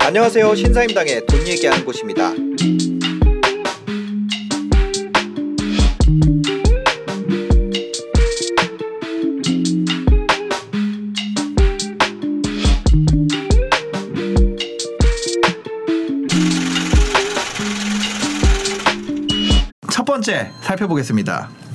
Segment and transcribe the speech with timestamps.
[0.00, 0.54] 안녕하세요.
[0.54, 2.34] 신사임당의 돈 얘기하는 곳입니다.
[19.90, 21.65] 첫 번째 살펴보겠습니다.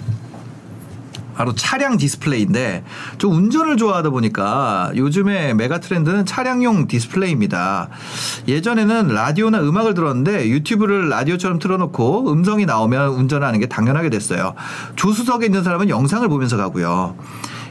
[1.42, 2.84] 바로 차량 디스플레이인데
[3.18, 7.90] 좀 운전을 좋아하다 보니까 요즘에 mega trend는 차량용 디스플레이입니다.
[8.48, 14.54] 예전에는 라디오나 음악을 들었는데 유튜브를 라디오처럼 틀어놓고 음성이 나오면 운전하는 게 당연하게 됐어요.
[14.96, 17.16] 조수석에 있는 사람은 영상을 보면서 가고요.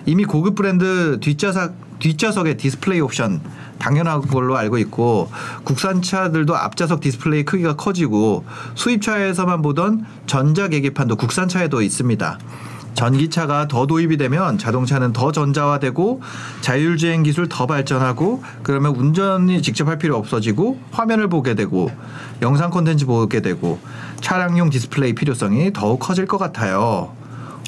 [0.04, 3.40] 이미 고급 브랜드 뒷좌석 뒷좌석에 디스플레이 옵션
[3.78, 5.30] 당연한 걸로 알고 있고
[5.62, 8.44] 국산차들도 앞좌석 디스플레이 크기가 커지고
[8.74, 12.38] 수입차에서만 보던 전자 계기판도 국산차에도 있습니다.
[12.94, 16.20] 전기차가 더 도입이 되면 자동차는 더 전자화되고
[16.60, 21.90] 자율주행 기술 더 발전하고 그러면 운전이 직접 할 필요 없어지고 화면을 보게 되고
[22.42, 23.78] 영상 콘텐츠 보게 되고
[24.20, 27.12] 차량용 디스플레이 필요성이 더욱 커질 것 같아요.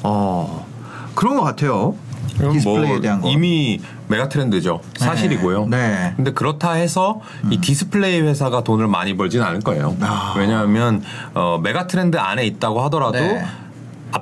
[0.03, 0.67] 어
[1.15, 1.95] 그런 것 같아요.
[2.35, 3.29] 이건 디스플레이에 대한 거.
[3.29, 4.81] 이미 mega trend죠.
[4.97, 5.67] 사실이고요.
[5.67, 6.13] 네.
[6.15, 9.95] 근데 그렇다 해서 이 디스플레이 회사가 돈을 많이 벌지는 않을 거예요.
[10.01, 10.33] 아.
[10.37, 13.45] 왜냐하면 어, mega trend 안에 있다고 하더라도 네.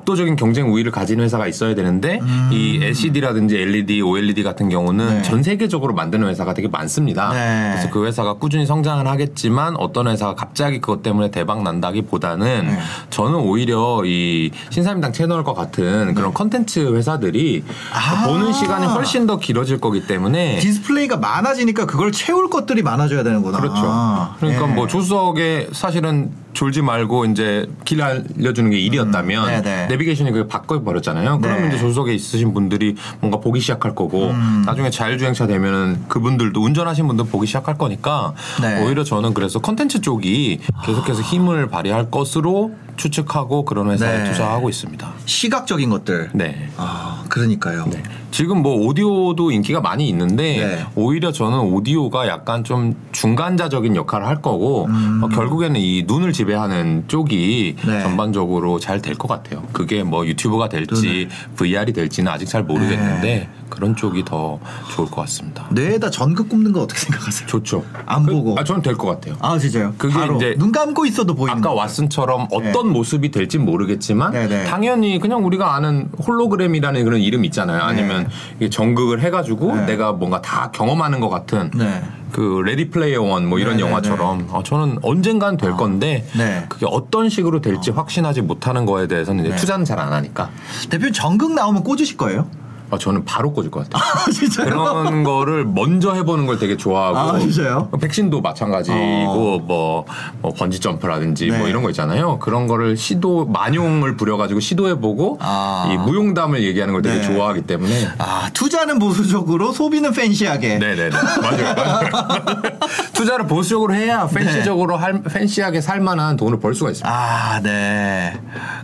[0.02, 2.19] 압도적인 경쟁 우위를 가진 회사가 있어야 되는데
[2.52, 5.13] 이 LCD라든지 LED, OLED 같은 경우는 음.
[5.17, 5.21] 네.
[5.21, 7.31] 전 세계적으로 만드는 회사가 되게 많습니다.
[7.33, 7.71] 네.
[7.71, 12.79] 그래서 그 회사가 꾸준히 성장을 하겠지만 어떤 회사가 갑자기 그것 때문에 대박 난다기보다는 네.
[13.09, 17.73] 저는 오히려 이 신사임당 채널과 같은 그런 컨텐츠 회사들이 네.
[17.94, 18.27] 아.
[18.27, 23.59] 보는 시간이 훨씬 더 길어질 거기 때문에 디스플레이가 많아지니까 그걸 채울 것들이 많아져야 되는구나.
[23.59, 23.81] 그렇죠.
[23.83, 24.73] 아, 그러니까 예.
[24.73, 29.88] 뭐 조수석에 사실은 졸지 말고 이제 길 알려주는 게 일이었다면 음, 네네.
[29.92, 31.39] 내비게이션이 그게 바꿔 버렸잖아요.
[31.39, 31.67] 그러면 네.
[31.70, 34.64] 이제 조수석에 있으신 분들이 뭔가 보기 시작할 거고 음.
[34.66, 38.84] 나중에 자율주행차 되면은 그분들도 운전하신 분들 보기 시작할 거니까 네.
[38.84, 44.31] 오히려 저는 그래서 컨텐츠 쪽이 계속해서 힘을 발휘할 것으로 추측하고 그런 회사에 네.
[44.31, 45.12] 투자하고 있습니다.
[45.25, 46.30] 시각적인 것들.
[46.34, 46.69] 네.
[46.78, 47.85] 아, 그러니까요.
[47.90, 48.03] 네.
[48.31, 50.86] 지금 뭐 오디오도 인기가 많이 있는데 네.
[50.96, 54.88] 오히려 저는 오디오가 약간 좀 중간자적인 역할을 할 거고
[55.22, 57.90] 어, 결국에는 이 눈을 지배하는 쪽이 음.
[57.90, 58.02] 네.
[58.02, 59.64] 전반적으로 잘 될 것 같아요.
[59.74, 63.50] 그게 뭐 유튜브가 될지 VR이 될지는 아직 잘 모르겠는데 네.
[63.69, 64.59] 그런 쪽이 더
[64.96, 65.66] 좋을 것 같습니다.
[65.72, 67.48] 뇌에다 전극 꼽는 거 어떻게 생각하세요?
[67.48, 67.84] 좋죠.
[68.06, 68.56] 안 그- 보고.
[68.59, 69.36] 아 저는 될 것 같아요.
[69.40, 69.94] 아, 진짜요?
[69.98, 71.81] 그게 바로 이제 눈 감고 있어도 보이는 아까 거.
[71.84, 74.48] 왓슨처럼 어떤 모습이 될지 모르겠지만 네.
[74.48, 74.63] 네네.
[74.66, 77.81] 당연히 그냥 우리가 아는 홀로그램이라는 그런 이름 있잖아요.
[77.81, 78.20] 아니면
[78.57, 79.85] 이게 전극을 해가지고 네.
[79.87, 82.01] 내가 뭔가 다 경험하는 것 같은 네.
[82.31, 83.89] 그 Ready Player One 뭐 이런 네네네.
[83.89, 86.65] 영화처럼 아, 저는 언젠간 될 건데 네.
[86.69, 89.55] 그게 어떤 식으로 될지 확신하지 못하는 거에 대해서는 이제 네.
[89.57, 90.49] 투자는 잘 안 하니까
[90.89, 92.47] 대표님 전극 나오면 꽂으실 거예요?
[92.91, 94.03] 아, 저는 바로 꽂을 것 같아요.
[94.03, 94.66] 아, 진짜요?
[94.66, 97.90] 그런 거를 먼저 해보는 걸 되게 좋아하고 아, 진짜요?
[98.00, 99.59] 백신도 마찬가지고 어.
[99.66, 100.06] 뭐,
[100.41, 101.57] 뭐 번지 점프라든지 네.
[101.57, 102.38] 뭐 이런 거 있잖아요.
[102.40, 105.90] 그런 거를 시도 만용을 부려가지고 시도해보고 아.
[105.91, 107.22] 이 무용담을 얘기하는 걸 되게 네.
[107.22, 110.78] 좋아하기 때문에 아, 투자는 보수적으로 소비는 팬시하게.
[110.78, 111.09] 네네네
[111.41, 112.09] 맞아요 맞아요
[113.13, 117.09] 투자를 보수적으로 해야 팬시적으로 할, 팬시하게 살만한 돈을 벌 수가 있습니다.
[117.09, 118.34] 아, 네.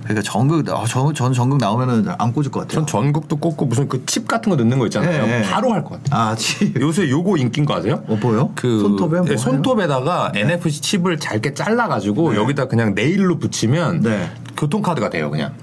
[0.04, 2.86] 그러니까 전극, 아, 저, 저는 전극 나오면은 안 꽂을 것 같아요.
[2.86, 5.26] 전 전국도 꽂고 무슨 그칩 같은 거 넣는 거 있잖아요.
[5.26, 5.50] 네, 네.
[5.50, 6.22] 바로 할 것 같아요.
[6.32, 8.04] 아, 지 요새 요거 인기인 거 아세요?
[8.08, 8.52] 어, 뭐요?
[8.56, 9.38] 그 손톱에 뭐 네?
[9.38, 14.30] 손톱에다가 NFC 칩을 잘게 잘라 가지고 여기다 그냥 네일로 붙이면 네.
[14.58, 15.54] 교통카드가 돼요 그냥.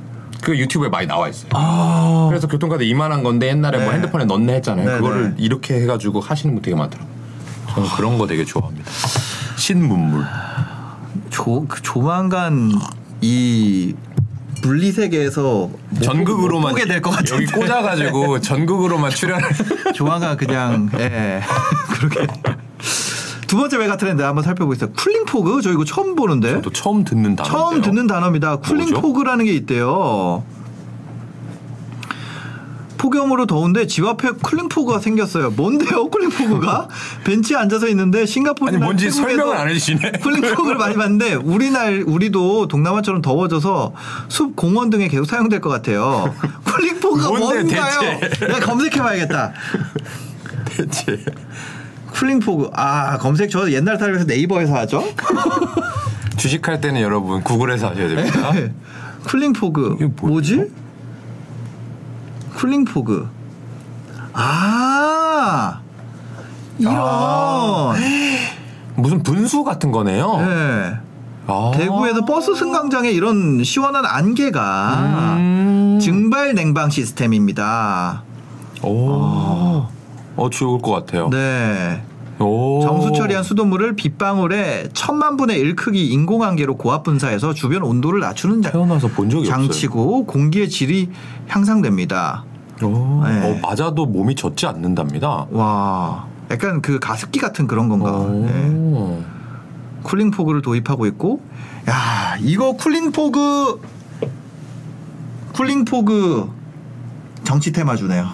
[0.42, 1.48] 그 유튜브에 많이 나와 있어요.
[1.54, 3.94] 아, 그래서 교통카드 이만한 건데 옛날에 뭐 네.
[3.94, 4.90] 핸드폰에 넣네 했잖아요.
[4.90, 5.34] 네, 그거를 네.
[5.38, 7.14] 이렇게 해 가지고 하시는 분 되게 많더라고요.
[7.74, 8.90] 저는 그런 거 되게 좋아합니다.
[9.56, 10.24] 신문물.
[11.30, 12.72] 조, 그 조만간
[13.20, 13.94] 이
[14.64, 17.34] 물리 세계에서 못 전극으로만 보게 될 것 같은데.
[17.44, 19.48] 여기 꽂아가지고 전극으로만 출연을.
[19.94, 21.42] 조만간 그냥 예
[21.92, 22.26] 그렇게
[23.46, 25.00] 두 번째 mega trend 한번 살펴보겠습니다.
[25.00, 27.48] cooling fog 저 이거 처음 보는데 또 처음 듣는 단어.
[27.48, 28.56] 처음 듣는 단어입니다.
[28.56, 28.94] Cooling?
[28.94, 30.42] Fog라는 게 있대요.
[33.04, 35.50] 폭염으로 더운데 집 앞에 cooling fog가 생겼어요.
[35.50, 36.88] 뭔데요, cooling fog가?
[37.24, 40.12] 벤치에 앉아서 있는데 싱가포르나 아니 뭔지 설명을 안 해주시네.
[40.22, 43.92] cooling fog를 많이 봤는데 우리날 우리도 동남아처럼 더워져서
[44.28, 46.34] 숲 공원 등에 계속 사용될 것 같아요.
[46.64, 48.20] Cooling fog가 뭔데, 뭔가요?
[48.40, 49.52] 내가 검색해봐야겠다.
[50.64, 51.22] 대체.
[52.12, 55.04] Cooling fog 아 검색 저 옛날 사람에서 네이버에서 하죠.
[56.38, 58.50] 주식할 때는 여러분 구글에서 하셔야 됩니다.
[59.28, 60.32] Cooling fog 이게 뭐예요?
[60.32, 60.83] 뭐지?
[62.54, 63.28] Cooling fog
[64.32, 65.80] 아
[66.78, 67.94] 이런 아.
[68.96, 70.36] 무슨 분수 같은 거네요.
[70.38, 70.94] 네.
[71.46, 71.72] 아.
[71.74, 75.98] 대구에서 버스 승강장에 이런 시원한 안개가 음.
[76.00, 78.22] 증발 냉방 시스템입니다.
[78.82, 79.86] 오.
[80.36, 81.28] 어 좋을 것 같아요.
[81.30, 82.02] 네.
[82.40, 82.80] 오.
[82.82, 88.72] 정수 처리한 수돗물을 빗방울에 천만 분의 1 크기 인공안개로 고압 분사해서 주변 온도를 낮추는 자-
[88.72, 91.10] 태어나서 본 적이 장치고 공기의 질이
[91.48, 92.44] 향상됩니다.
[92.74, 92.90] 없어요.
[92.90, 93.24] 오.
[93.24, 93.50] 네.
[93.52, 95.46] 어, 맞아도 몸이 젖지 않는답니다.
[95.50, 98.10] 와, 약간 그 가습기 같은 그런 건가?
[98.12, 98.44] 오.
[98.44, 99.24] 네.
[100.02, 101.40] Cooling fog를 도입하고 있고,
[101.88, 103.80] 야 이거 cooling fog,
[105.54, 106.50] cooling fog
[107.44, 108.28] 정치 테마주네요.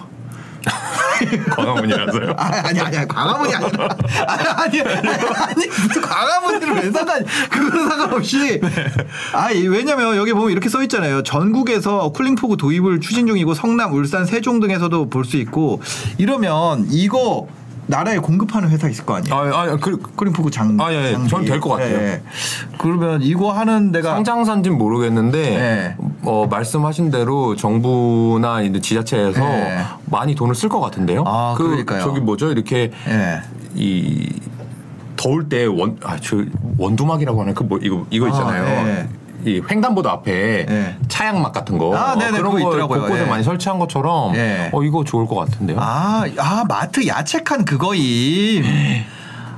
[1.49, 2.33] 광화문이라서요.
[2.37, 3.89] 아, 아니 아니 광화문이 아니라.
[4.27, 8.61] 아니 아니 아니 무슨 광화문이를 왜 상관 그거는 상관없이.
[9.33, 11.23] 아 이- 왜냐면 여기 보면 이렇게 써 있잖아요.
[11.23, 15.81] 전국에서 cooling fog 도입을 추진 중이고 성남 울산 세종 등에서도 볼 수 있고.
[16.17, 17.47] 이러면 이거
[17.87, 21.11] 나라에 공급하는 회사 있을 거 아니에요 아, 아, 그 쿨링포구 장 아, 예, 예.
[21.13, 21.29] 장비.
[21.29, 21.95] 전될 것 같아요.
[21.97, 22.21] 예.
[22.77, 25.95] 그러면 이거 하는 데가 상장사인지는 모르겠는데 네.
[26.23, 29.79] 어, 말씀하신 대로 정부나 이제 지자체에서 네.
[30.05, 31.23] 많이 돈을 쓸 것 같은데요.
[31.25, 32.01] 아, 그 그러니까요.
[32.01, 33.41] 저기 뭐죠 이렇게 예.
[33.75, 34.29] 이
[35.17, 36.37] 더울 때 원 아 저
[36.77, 38.87] 원두막이라고 하는 그 뭐 이거 이거 아, 있잖아요.
[38.87, 39.07] 예.
[39.45, 40.95] 이 횡단보도 앞에 예.
[41.07, 43.01] 차양막 같은 거 아, 네네, 그런 거 있더라고요.
[43.01, 43.25] 곳곳에 예.
[43.25, 44.69] 많이 설치한 것처럼 예.
[44.71, 45.77] 어 이거 좋을 것 같은데요.
[45.79, 48.63] 아, 아 마트 야채칸 그거임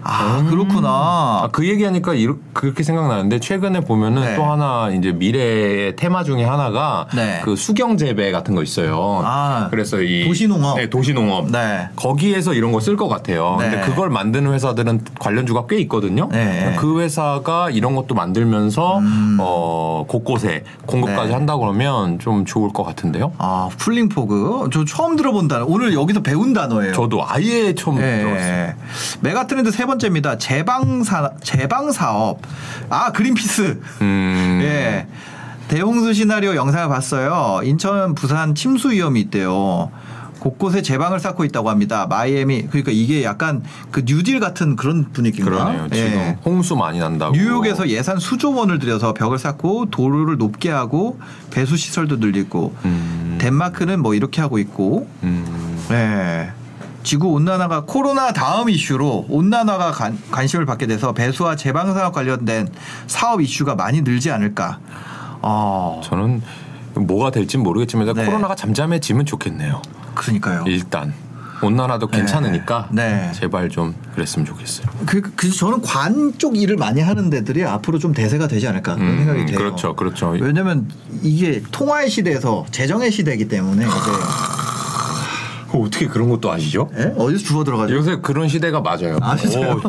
[0.04, 4.36] 아 그렇구나 아, 그 얘기하니까 이르- 그렇게 생각나는데 최근에 보면은 네.
[4.36, 7.42] 또 하나 이제 미래의 테마 중에 하나가 네.
[7.44, 9.22] 그 수경 재배 같은 거 있어요.
[9.26, 10.78] 아, 그래서 이 도시농업.
[10.78, 11.52] 네, 도시농업.
[11.52, 11.90] 네.
[11.96, 13.56] 거기에서 이런 거 쓸 것 같아요.
[13.60, 13.70] 네.
[13.70, 16.28] 근데 그걸 만드는 회사들은 관련주가 꽤 있거든요.
[16.32, 16.76] 네.
[16.78, 19.00] 그 회사가 이런 것도 만들면서
[19.40, 21.28] 어, 곳곳에 공급까지 음.
[21.30, 21.34] 네.
[21.34, 23.32] 한다 그러면 좀 좋을 것 같은데요.
[23.38, 24.70] 아, cooling fog.
[24.74, 25.66] 저 처음 들어본 단어.
[25.68, 26.94] 오늘 여기서 배운 단어예요.
[26.94, 28.52] 저도 아예 처음 예, 들어봤어요.
[28.54, 28.76] 예.
[29.22, 30.38] 메가 트렌드 세번 째입니다.
[30.38, 32.42] 제방사 제방 사업.
[32.90, 33.82] 아, 그린피스.
[34.02, 34.60] 음.
[34.64, 35.08] 예.
[35.68, 37.62] 대홍수 시나리오 영상을 봤어요.
[37.64, 39.92] 인천, 부산 침수 위험이 있대요.
[40.40, 42.06] 곳곳에 제방을 쌓고 있다고 합니다.
[42.06, 42.64] 마이애미.
[42.68, 45.50] 그러니까 이게 약간 그 뉴딜 같은 그런 분위기인가?
[45.50, 45.88] 그러네요.
[45.90, 46.38] 지금 예.
[46.44, 47.34] 홍수 많이 난다고.
[47.34, 51.18] 뉴욕에서 예산 수조 원을 들여서 벽을 쌓고 도로를 높게 하고
[51.50, 53.38] 배수 시설도 늘리고 음.
[53.40, 55.86] 덴마크는 뭐 이렇게 하고 있고 음.
[55.90, 56.52] 네.
[57.04, 62.70] 지구 온난화가 코로나 다음 이슈로 온난화가 관, 관심을 받게 돼서 배수와 제방사업 관련된
[63.08, 64.80] 사업 이슈가 많이 늘지 않을까.
[65.42, 66.42] 어, 저는
[66.96, 68.26] 뭐가 될진 모르겠지만 네.
[68.26, 69.82] 코로나가 잠잠해지면 좋겠네요.
[70.16, 70.64] 그러니까요.
[70.68, 71.14] 일단
[71.62, 73.32] 온난화도 괜찮으니까 네.
[73.34, 74.88] 제발 좀 그랬으면 좋겠어요.
[75.06, 79.10] 그, 그 저는 관 쪽 일을 많이 하는 데들이 앞으로 좀 대세가 되지 않을까 그런
[79.10, 79.58] 음, 생각이 돼요.
[79.58, 80.30] 그렇죠, 그렇죠.
[80.32, 80.90] 왜냐면
[81.22, 83.94] 이게 통화의 시대에서 재정의 시대이기 때문에 이제
[85.74, 86.90] 어, 떻게 그런 것도 아시죠?
[86.98, 87.14] 예?
[87.18, 87.96] 어디서 주워 들어가죠?
[87.96, 89.18] 요새 그런 시대가 맞아요.
[89.22, 89.82] 아, 진짜요?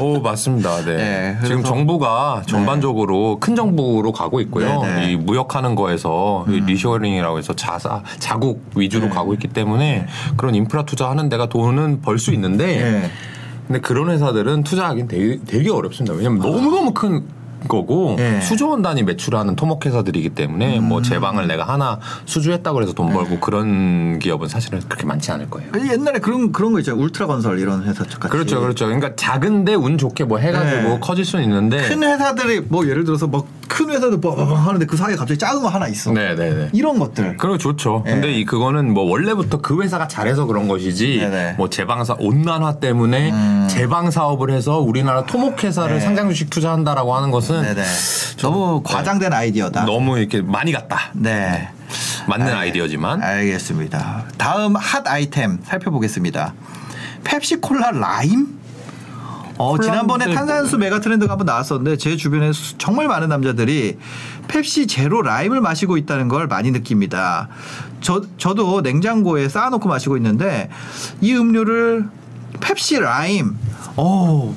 [0.00, 0.76] 오, 오, 맞습니다.
[0.84, 0.96] 네.
[0.96, 4.82] 네, 그래서- 지금 정부가 전반적으로 큰 정부로 가고 있고요.
[4.82, 5.12] 네, 네.
[5.12, 9.10] 이 무역하는 거에서 이 reshoring이라고 해서 자사 자국 위주로 네.
[9.12, 10.06] 가고 있기 때문에
[10.36, 13.10] 그런 인프라 투자하는 데가 돈은 벌 수 있는데 네.
[13.66, 16.14] 근데 그런 회사들은 투자하기는 되게, 되게 어렵습니다.
[16.14, 17.24] 왜냐면 너무너무 큰
[17.68, 18.40] 거고 네.
[18.40, 21.02] 수조 원 단위 매출하는 토목 회사들이기 때문에 뭐 음.
[21.02, 23.14] 제방을 내가 하나 수주했다고 해서 돈 네.
[23.14, 25.70] 벌고 그런 기업은 사실은 그렇게 많지 않을 거예요.
[25.90, 27.02] 옛날에 그런 그런 거 있잖아요.
[27.02, 28.18] 울트라 건설 이런 회사 같이.
[28.18, 28.86] 그렇죠, 그렇죠.
[28.86, 30.98] 그러니까 작은데 운 좋게 뭐 해가지고 네.
[31.00, 31.88] 커질 수는 있는데.
[31.88, 35.88] 큰 회사들이 뭐 예를 들어서 뭐큰 회사들 뭐 하는데 그 사이에 갑자기 작은 거 하나
[35.88, 36.12] 있어.
[36.12, 36.68] 네, 네, 네.
[36.72, 37.36] 이런 것들.
[37.36, 38.02] 그거 좋죠.
[38.04, 38.12] 네.
[38.12, 41.54] 근데 이 그거는 뭐 원래부터 그 회사가 잘해서 그런 것이지 네네.
[41.56, 43.66] 뭐 제방사 온난화 때문에 음.
[43.70, 46.00] 제방 사업을 해서 우리나라 토목 회사를 네.
[46.00, 47.62] 상장 주식 투자한다라고 하는 것은.
[48.38, 49.84] 너무 과장된 아이디어다.
[49.84, 51.10] 너무 이렇게 많이 갔다.
[51.14, 51.68] 네.
[52.26, 54.24] 맞는 알- 아이디어지만 알겠습니다.
[54.38, 56.54] 다음 핫 아이템 살펴보겠습니다.
[57.24, 58.60] 펩시콜라 라임?
[59.70, 63.98] 어, 지난번에 탄산수 메가 트렌드가 한번 나왔었는데 제 주변에 수- 정말 많은 남자들이
[64.48, 67.48] 펩시 제로 라임을 마시고 있다는 걸 많이 느낍니다.
[68.00, 70.68] 저 저도 냉장고에 쌓아놓고 마시고 있는데
[71.20, 72.08] 이 음료를
[72.60, 73.56] 펩시 라임,
[73.96, 74.54] 어,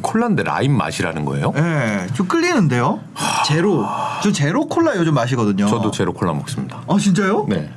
[0.00, 1.52] 콜라인데 라임 맛이라는 거예요?
[1.56, 3.00] 예, 좀 끌리는데요.
[3.46, 3.84] 제로,
[4.22, 5.66] 저 제로 콜라 요즘 마시거든요.
[5.68, 6.82] 저도 제로 콜라 먹습니다.
[6.86, 7.46] 아 진짜요?
[7.48, 7.68] 네.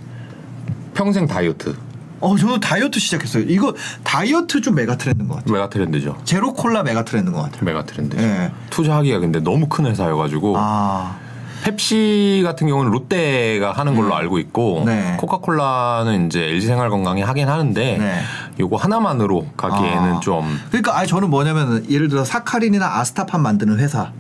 [0.94, 1.76] 평생 다이어트
[2.20, 3.44] 어, 저도 다이어트 시작했어요.
[3.48, 3.74] 이거
[4.04, 5.54] 다이어트 좀 mega trend인 것 같아요.
[5.54, 6.18] mega trend죠.
[6.26, 7.62] 제로 콜라 mega trend인 것 같아요.
[7.64, 8.18] mega trend.
[8.18, 8.52] 예.
[8.70, 11.16] 투자하기가 근데 너무 큰 회사여가지고 아,
[11.64, 15.18] 펩시 같은 경우는 롯데가 하는 걸로 알고 있고 네.
[15.20, 18.22] 코카콜라는 이제 LG 생활건강이 하긴 하는데 네.
[18.60, 20.20] 요거 하나만으로 가기에는 아.
[20.20, 24.12] 좀 그러니까 아니 저는 뭐냐면 예를 들어 사카린이나 아스타판 만드는 회사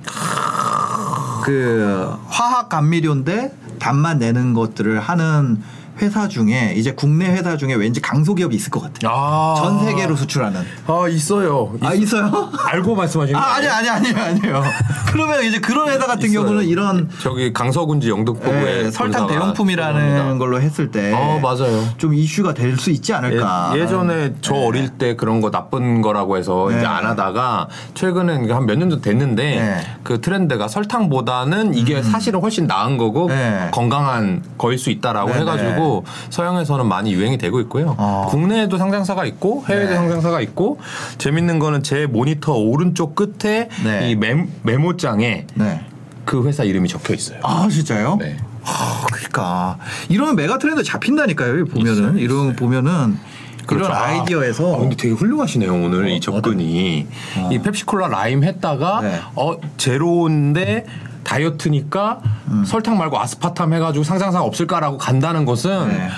[1.43, 5.61] 그 화학 감미료인데 단만 내는 것들을 하는
[6.01, 9.11] 회사 중에 이제 국내 회사 중에 왠지 강소기업이 있을 것 같아요.
[9.13, 9.55] 아.
[9.57, 10.61] 전 세계로 수출하는.
[10.87, 11.73] 아 있어요.
[11.81, 12.51] 아 있어요?
[12.65, 14.63] 알고 말씀하시는 거아 아니 아니 아니에요 아니에요.
[15.11, 16.43] 그러면 이제 그런 회사 같은 있어요.
[16.43, 20.37] 경우는 이런 저기 강서군지 영등포구에 예, 설탕 대용품이라는 들어갑니다.
[20.37, 21.11] 걸로 했을 때.
[21.13, 21.83] 어, 맞아요.
[21.97, 23.73] 좀 이슈가 될 수 있지 않을까.
[23.75, 24.65] 예, 전에저 네.
[24.65, 26.77] 어릴 때 그런 거 나쁜 거라고 해서 네.
[26.77, 29.77] 이제 안 하다가 최근에 한 몇 년 전 됐는데 네.
[30.03, 33.69] 그 트렌드가 설탕보다는 이게 사실은 훨씬 나은 거고 네.
[33.71, 35.88] 건강한 거일 수 있다라고 네, 해가지고
[36.29, 37.95] 서양에서는 많이 유행이 되고 있고요.
[37.97, 38.27] 어.
[38.29, 39.95] 국내에도 상장사가 있고 해외에도 네.
[39.95, 40.79] 상장사가 있고
[41.17, 44.09] 재밌는 거는 제 모니터 오른쪽 끝에 네.
[44.11, 45.81] 이 메, 메모장에 네.
[46.25, 47.39] 그 회사 이름이 적혀 있어요.
[47.43, 48.17] 아 진짜요?
[48.19, 48.37] 네.
[48.63, 49.77] 아, 그러니까
[50.09, 51.65] 이런 메가 트렌드 잡힌다니까요.
[51.65, 52.55] 보면은 있어요, 이런 있어요.
[52.55, 53.17] 보면은
[53.65, 53.85] 그렇죠.
[53.85, 57.49] 이런 아, 아이디어에서 아, 근데 되게 훌륭하시네요 오늘 어, 이 접근이 어.
[57.51, 59.19] 이 펩시콜라 라임 했다가 네.
[59.35, 60.85] 어 제로인데
[61.29, 62.19] 다이어트니까
[62.65, 66.09] 설탕 말고 아스파탐 해가지고 상상상 없을까라고 간다는 것은 네.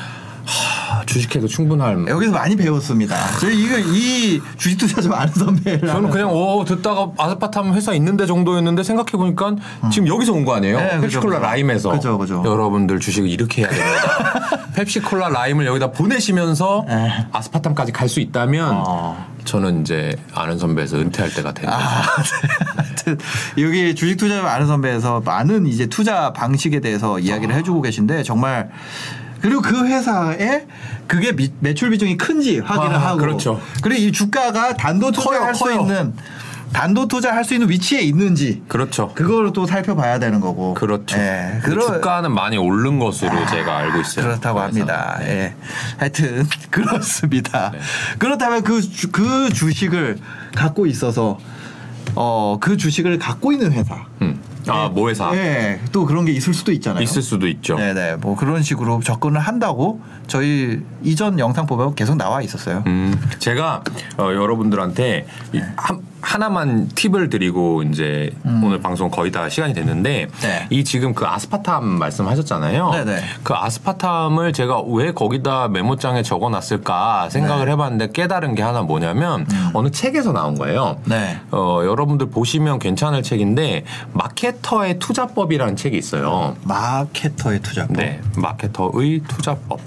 [0.43, 2.05] 하, 주식해도 충분할.
[2.07, 3.15] 여기서 많이 배웠습니다.
[3.39, 8.25] 저희 이거 이 주식 투자 좀 아는 선배를 저는 그냥 어 듣다가 아스파탐 회사 있는데
[8.25, 9.55] 정도였는데 생각해 보니까
[9.91, 10.77] 지금 여기서 온 거 아니에요?
[10.79, 11.45] 네, 펩시콜라 그죠.
[11.47, 12.43] 라임에서 그죠, 그죠.
[12.45, 14.61] 여러분들 주식을 이렇게 해야 됩니다.
[14.73, 17.27] 펩시콜라 라임을 여기다 보내시면서 네.
[17.31, 19.27] 아스파탐까지 갈 수 있다면 어.
[19.45, 21.77] 저는 이제 아는 선배에서 은퇴할 때가 된 거죠.
[21.77, 22.80] 아, 하
[23.57, 28.69] 여기 주식 투자 좀 아는 선배에서 많은 이제 투자 방식에 대해서 이야기를 해주고 계신데 정말
[29.41, 30.67] 그리고 그 회사에
[31.07, 33.59] 그게 미- 매출 비중이 큰지 확인을 아, 하고 그렇죠.
[33.81, 35.71] 그리고 이 주가가 단도 투자할 수.
[35.71, 36.13] 있는
[36.73, 39.11] 단도 투자할 수 있는 위치에 있는지 그렇죠.
[39.13, 41.17] 그거를 또 살펴봐야 되는 거고 그렇죠.
[41.17, 44.25] 예, 그 그러- 주가는 많이 오른 것으로 제가 알고 있어요.
[44.25, 44.67] 그렇다고 그래서.
[44.67, 45.17] 합니다.
[45.19, 45.27] 네.
[45.27, 45.55] 예.
[45.97, 47.71] 하여튼 그렇습니다.
[47.71, 47.79] 네.
[48.19, 50.19] 그렇다면 그, 주, 그 주식을
[50.55, 51.39] 갖고 있어서
[52.15, 54.05] 어, 그 주식을 갖고 있는 회사.
[54.21, 54.39] 음.
[54.67, 55.79] 아, 모 회사 예.
[55.91, 57.03] 또 그런 게 있을 수도 있잖아요.
[57.03, 57.77] 있을 수도 있죠.
[57.77, 58.17] 네네.
[58.17, 62.83] 뭐 그런 식으로 접근을 한다고 저희 이전 영상 보면 계속 나와 있었어요.
[62.85, 63.83] 음, 제가
[64.17, 65.65] 어, 여러분들한테 이 네.
[65.75, 70.39] 한, 하나만 팁을 드리고 이제 오늘 방송 거의 다 시간이 됐는데 음.
[70.41, 70.67] 네.
[70.69, 72.91] 이 지금 그 아스파탐 말씀하셨잖아요.
[72.91, 73.21] 네네.
[73.43, 77.71] 그 아스파탐을 제가 왜 거기다 메모장에 적어놨을까 생각을 네.
[77.71, 80.97] 해봤는데 깨달은 게 하나 뭐냐면 어느 책에서 나온 거예요.
[81.05, 81.09] 음.
[81.09, 81.39] 네.
[81.51, 86.55] 어, 여러분들 보시면 괜찮을 책인데 마케터의 투자법이라는 책이 있어요.
[86.63, 87.97] 마케터의 투자법.
[87.97, 89.79] 네, 마케터의 투자법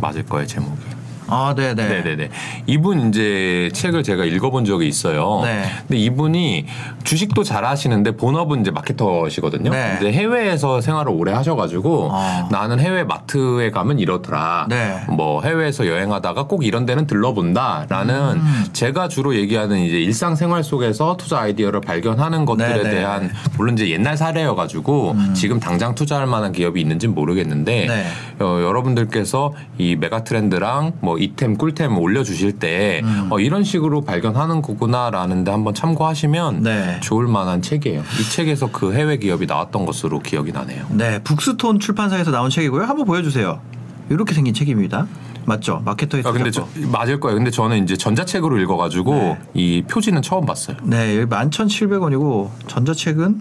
[0.00, 0.95] 맞을 거예요 제목이.
[1.28, 1.74] 아, 네네.
[1.74, 2.28] 네네네.
[2.66, 5.40] 이분 이제 책을 제가 읽어본 적이 있어요.
[5.44, 5.64] 네.
[5.80, 6.66] 근데 이분이
[7.04, 9.70] 주식도 잘 하시는데 본업은 이제 마케터시거든요.
[9.70, 9.96] 네.
[9.98, 12.48] 근데 해외에서 생활을 오래 하셔가지고 아.
[12.50, 14.66] 나는 해외 마트에 가면 이렇더라.
[14.68, 15.02] 네.
[15.08, 18.64] 뭐 해외에서 여행하다가 꼭 이런 데는 들러본다라는 음.
[18.72, 22.90] 제가 주로 얘기하는 이제 일상생활 속에서 투자 아이디어를 발견하는 것들에 네, 네.
[22.90, 28.06] 대한 물론 이제 옛날 사례여가지고 지금 당장 투자할 만한 기업이 있는지는 모르겠는데 네.
[28.44, 33.28] 어, 여러분들께서 이 메가 트렌드랑 뭐 이템 꿀템 올려주실 때 음.
[33.30, 37.00] 어, 이런 식으로 발견하는 거구나라는데 한번 참고하시면 네.
[37.02, 38.00] 좋을 만한 책이에요.
[38.00, 40.86] 이 책에서 그 해외 기업이 나왔던 것으로 기억이 나네요.
[40.90, 42.84] 네, 북스톤 출판사에서 나온 책이고요.
[42.84, 43.60] 한번 보여주세요.
[44.08, 45.06] 이렇게 생긴 책입니다.
[45.46, 45.80] 맞죠?
[45.84, 46.50] 마케터의 아, 근데.
[46.50, 47.36] 저, 맞을 거예요.
[47.36, 49.38] 근데 저는 이제 전자책으로 읽어가지고 네.
[49.54, 50.76] 이 표지는 처음 봤어요.
[50.82, 53.40] 네, 여기 11,700원이고 전자책은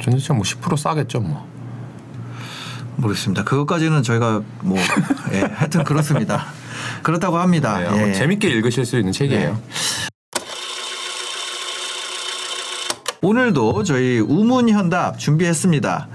[0.00, 1.46] 전자책 뭐10% 싸겠죠, 뭐.
[2.96, 3.44] 모르겠습니다.
[3.44, 4.78] 그것까지는 저희가 뭐
[5.32, 6.46] 예, 하여튼 그렇습니다.
[7.02, 7.78] 그렇다고 합니다.
[7.78, 8.12] 네, 예.
[8.12, 9.50] 재밌게 읽으실 수 있는 책이에요.
[9.52, 10.08] 네.
[13.22, 16.08] 오늘도 저희 우문 현답 준비했습니다.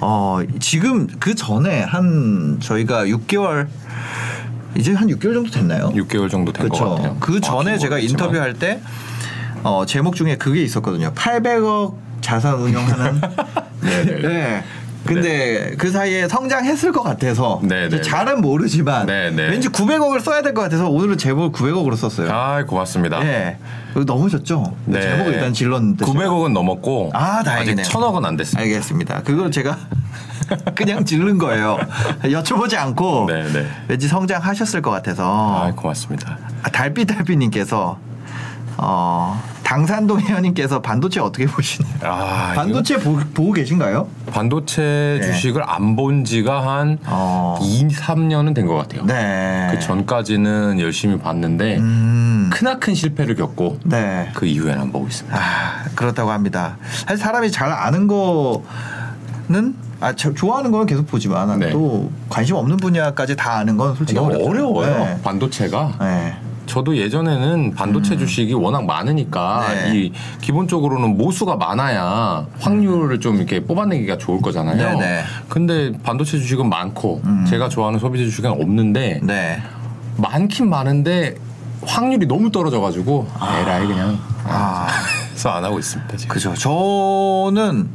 [0.00, 3.66] 어, 지금 그 전에 한 저희가 6개월
[4.76, 5.90] 이제 한 6개월 정도 됐나요?
[5.90, 6.78] 6개월 정도 된 것.
[6.78, 7.16] 같아요.
[7.20, 7.98] 그 전에 정확히 제가.
[7.98, 8.80] 인터뷰할 때
[9.62, 11.12] 어, 제목 중에 그게 있었거든요.
[11.14, 13.20] 800억 자산 운용하는
[13.80, 14.22] 네네.
[14.28, 14.64] 네.
[15.14, 19.48] 근데 그 사이에 성장했을 것 같아서 네, 네, 잘은 모르지만 네, 네.
[19.48, 22.30] 왠지 900억을 써야 될 것 같아서 오늘은 제목 900억으로 썼어요.
[22.30, 23.22] 아, 고맙습니다.
[23.24, 23.56] 예.
[23.94, 24.76] 그거 넘으셨죠?
[24.86, 25.00] 네.
[25.02, 26.04] 제목을 일단 질렀는데.
[26.04, 27.80] 900억은 넘었고 아, 다행이네요.
[27.80, 28.60] 아직 1000억은 안 됐습니다.
[28.62, 29.22] 알겠습니다.
[29.22, 29.78] 그거 제가
[30.74, 31.78] 그냥 질른 거예요.
[32.22, 33.66] 여쭤보지 않고 네, 네.
[33.88, 36.38] 왠지 성장하셨을 것 같아서 아, 고맙습니다.
[36.62, 37.98] 아, 달빛달빛님께서
[38.78, 39.42] 어,
[39.76, 41.94] 당산동 회원님께서 반도체 어떻게 보시나요?
[42.02, 44.06] 아, 반도체 보, 보고 계신가요?
[44.30, 45.26] 반도체 네.
[45.32, 47.58] 주식을 안 본 지가 한 어.
[47.62, 49.04] 2, 3년은 된 것 같아요.
[49.06, 49.68] 네.
[49.70, 52.50] 그 전까지는 열심히 봤는데 음.
[52.52, 54.28] 크나큰 실패를 겪고 네.
[54.34, 55.38] 그 이후에는 안 보고 있습니다.
[55.38, 56.76] 아, 그렇다고 합니다.
[57.06, 61.70] 사실 사람이 잘 아는 거는 아, 저- 좋아하는 거는 계속 보지만 네.
[61.70, 64.50] 또 관심 없는 분야까지 다 아는 건 솔직히 너무 어렵죠.
[64.50, 65.04] 어려워요.
[65.04, 65.20] 네.
[65.22, 66.36] 반도체가 네.
[66.66, 69.74] 저도 예전에는 반도체 주식이 워낙 많으니까 음.
[69.74, 69.98] 네.
[69.98, 74.76] 이 기본적으로는 모수가 많아야 확률을 좀 이렇게 뽑아내기가 좋을 거잖아요.
[74.76, 75.20] 네네.
[75.20, 75.24] 음.
[75.48, 79.62] 근데 반도체 주식은 많고 제가 좋아하는 소비재 주식은 없는데 네.
[80.16, 81.34] 많긴 많은데
[81.84, 83.26] 확률이 너무 떨어져가지고
[83.60, 84.86] 에라이 그냥 아.
[85.30, 86.32] 그래서 안 하고 있습니다 지금.
[86.34, 86.54] 그죠.
[86.54, 87.88] 저는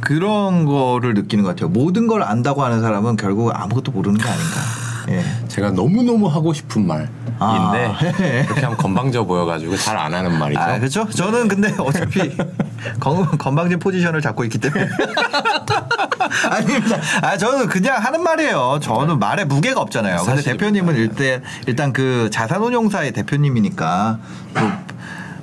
[0.00, 1.68] 그런 거를 느끼는 것 같아요.
[1.68, 4.79] 모든 걸 안다고 하는 사람은 결국 아무것도 모르는 게 아닌가.
[5.10, 5.22] 예.
[5.48, 7.96] 제가 너무 너무 하고 싶은 말인데 아.
[8.46, 10.60] 그렇게 하면 건방져 보여가지고 잘 안 하는 말이죠.
[10.60, 11.08] 아, 그렇죠.
[11.10, 12.34] 저는 근데 어차피
[13.00, 14.88] 건, 건방진 포지션을 잡고 있기 때문에.
[16.50, 16.96] 아닙니다.
[17.22, 18.78] 아, 저는 그냥 하는 말이에요.
[18.82, 20.22] 저는 말에 무게가 없잖아요.
[20.24, 20.42] 근데.
[20.42, 24.18] 대표님은 일단, 일단 그 자산운용사의 대표님이니까
[24.54, 24.60] 또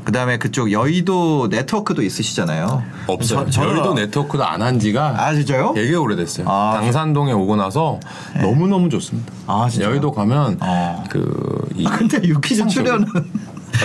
[0.07, 2.81] 그다음에 그쪽 여의도 네트워크도 있으시잖아요.
[3.07, 3.45] 없어요.
[3.49, 5.73] 저- 여의도 네트워크도 안 한 지가 아, 진짜요?
[5.75, 6.47] 되게 오래됐어요.
[6.49, 7.99] 아, 당산동에 오고 나서
[8.41, 9.33] 너무 너무 좋습니다.
[9.47, 9.89] 아, 진짜요?
[9.91, 11.03] 여의도 가면 어.
[11.09, 13.05] 그이 아, 근데 유퀴즈 출연은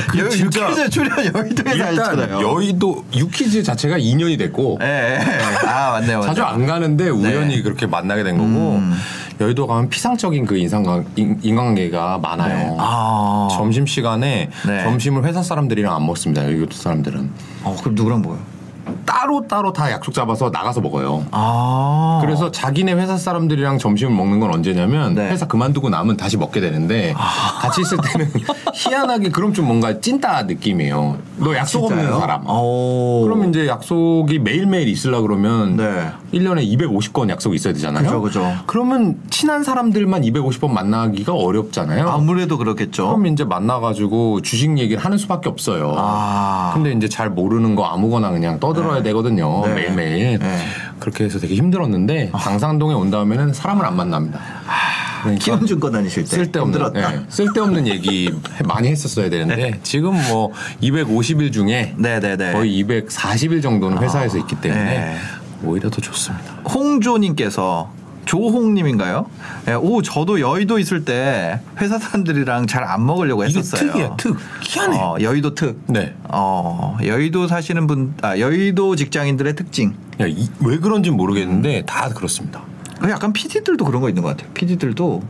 [0.09, 2.41] 그 여- 진짜- 유퀴즈 출연 여의도에서 하잖아요.
[2.41, 5.67] 여의도 유키즈 자체가 2년이 됐고 예, 예.
[5.69, 6.21] 아, 맞네요.
[6.21, 6.23] 맞네요.
[6.23, 8.97] 자주 안 가는데 우연히 그렇게 만나게 된 거고 음.
[9.41, 12.57] 여의도 가면 피상적인 그 인상관 인- 인간관계가 많아요.
[12.73, 12.77] 네.
[12.79, 13.49] 아.
[13.53, 14.83] 점심 시간에 네.
[14.85, 16.45] 점심을 회사 사람들이랑 안 먹습니다.
[16.45, 17.31] 여의도 사람들은
[17.65, 18.39] 어, 그럼 누구랑 먹어요?
[19.05, 21.25] 따로 따로 다 약속 잡아서 나가서 먹어요.
[21.31, 22.19] 아.
[22.23, 25.23] 그래서 자기네 회사 사람들이랑 점심을 먹는 건 언제냐면 네.
[25.23, 25.31] 아.
[25.31, 27.15] 회사 그만두고 나면 다시 먹게 되는데
[27.61, 28.31] 같이 있을 때는
[28.75, 31.19] 희한하게 그럼 좀 뭔가 찐따 느낌이에요.
[31.37, 32.21] 너 약속 없는 진짜요?
[32.21, 32.47] 사람.
[32.49, 33.23] 오.
[33.25, 36.11] 그럼 이제 약속이 매일매일 있으려 그러면 네.
[36.33, 38.05] 1년에 250건 약속이 있어야 되잖아요.
[38.05, 38.53] 그죠, 그죠.
[38.67, 42.09] 그러면 친한 사람들만 250번 만나기가 어렵잖아요.
[42.09, 43.07] 아무래도 그렇겠죠.
[43.09, 45.95] 그럼 이제 만나가지고 주식 얘기를 하는 수밖에 없어요.
[45.97, 46.71] 아.
[46.75, 49.67] 근데 이제 잘 모르는 거 아무거나 그냥 떠들어 야 되거든요.
[49.67, 49.75] 네.
[49.75, 50.39] 매일매일.
[50.39, 50.59] 네.
[50.99, 54.41] 그렇게 해서 되게 힘들었는데 당산동에 온 다음에는 사람을 안 만납니다.
[55.23, 56.81] 그러니까 키움증권 다니실 때 쓸데없는.
[56.97, 58.33] 예, 쓸데없는 얘기
[58.65, 62.53] 많이 했었어야 되는데 지금 뭐 250일 중에 네네네.
[62.53, 65.17] 거의 240일 정도는 회사에서 있기 때문에 네.
[65.65, 66.45] 오히려 더 좋습니다.
[66.69, 67.91] 홍조님께서
[68.25, 69.27] 조홍님인가요?
[69.69, 73.93] 예, 오 저도 여의도 있을 때 회사 사람들이랑 잘 안 먹으려고 이게 했었어요.
[73.93, 74.37] 특이야, 특.
[74.63, 74.99] 희한해.
[74.99, 75.81] 어, 여의도 특.
[75.87, 76.15] 네.
[76.29, 79.95] 어 여의도 사시는 분, 아 여의도 직장인들의 특징.
[80.21, 82.63] 야, 이- 왜 그런지 모르겠는데 다 그렇습니다.
[83.01, 84.51] 그 약간 PD들도 그런 거 있는 것 같아요.
[84.55, 85.23] PD들도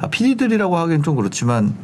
[0.00, 1.74] 아, PD들이라고 하기엔 좀 그렇지만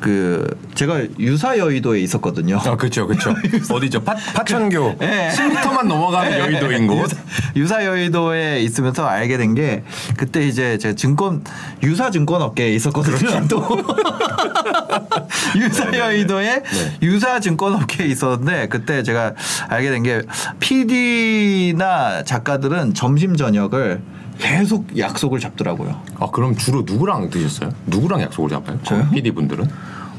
[0.00, 2.58] 그 제가 유사 여의도에 있었거든요.
[2.58, 3.34] 아, 그렇죠, 그렇죠.
[3.72, 4.02] 어디죠?
[4.04, 5.30] 파, 파천교 네.
[5.34, 7.04] 10m만 넘어가면 여의도인 곳.
[7.10, 7.16] 유사,
[7.56, 9.82] 유사 여의도에 있으면서 알게 된 게
[10.16, 11.44] 그때 이제 제가 증권
[11.82, 13.46] 유사 증권 업계에 있었거든요.
[13.48, 13.62] 또
[15.56, 16.98] 유사 여의도에 네.
[17.02, 19.34] 유사 증권 업계에 있었는데 그때 제가
[19.68, 20.20] 알게 된 게
[20.60, 24.02] PD나 작가들은 점심 저녁을
[24.38, 26.00] 계속 약속을 잡더라고요.
[26.20, 27.70] 아, 그럼 주로 누구랑 드셨어요?
[27.86, 28.78] 누구랑 약속을 잡아요?
[28.82, 29.08] 저요?
[29.10, 29.68] PD 분들은?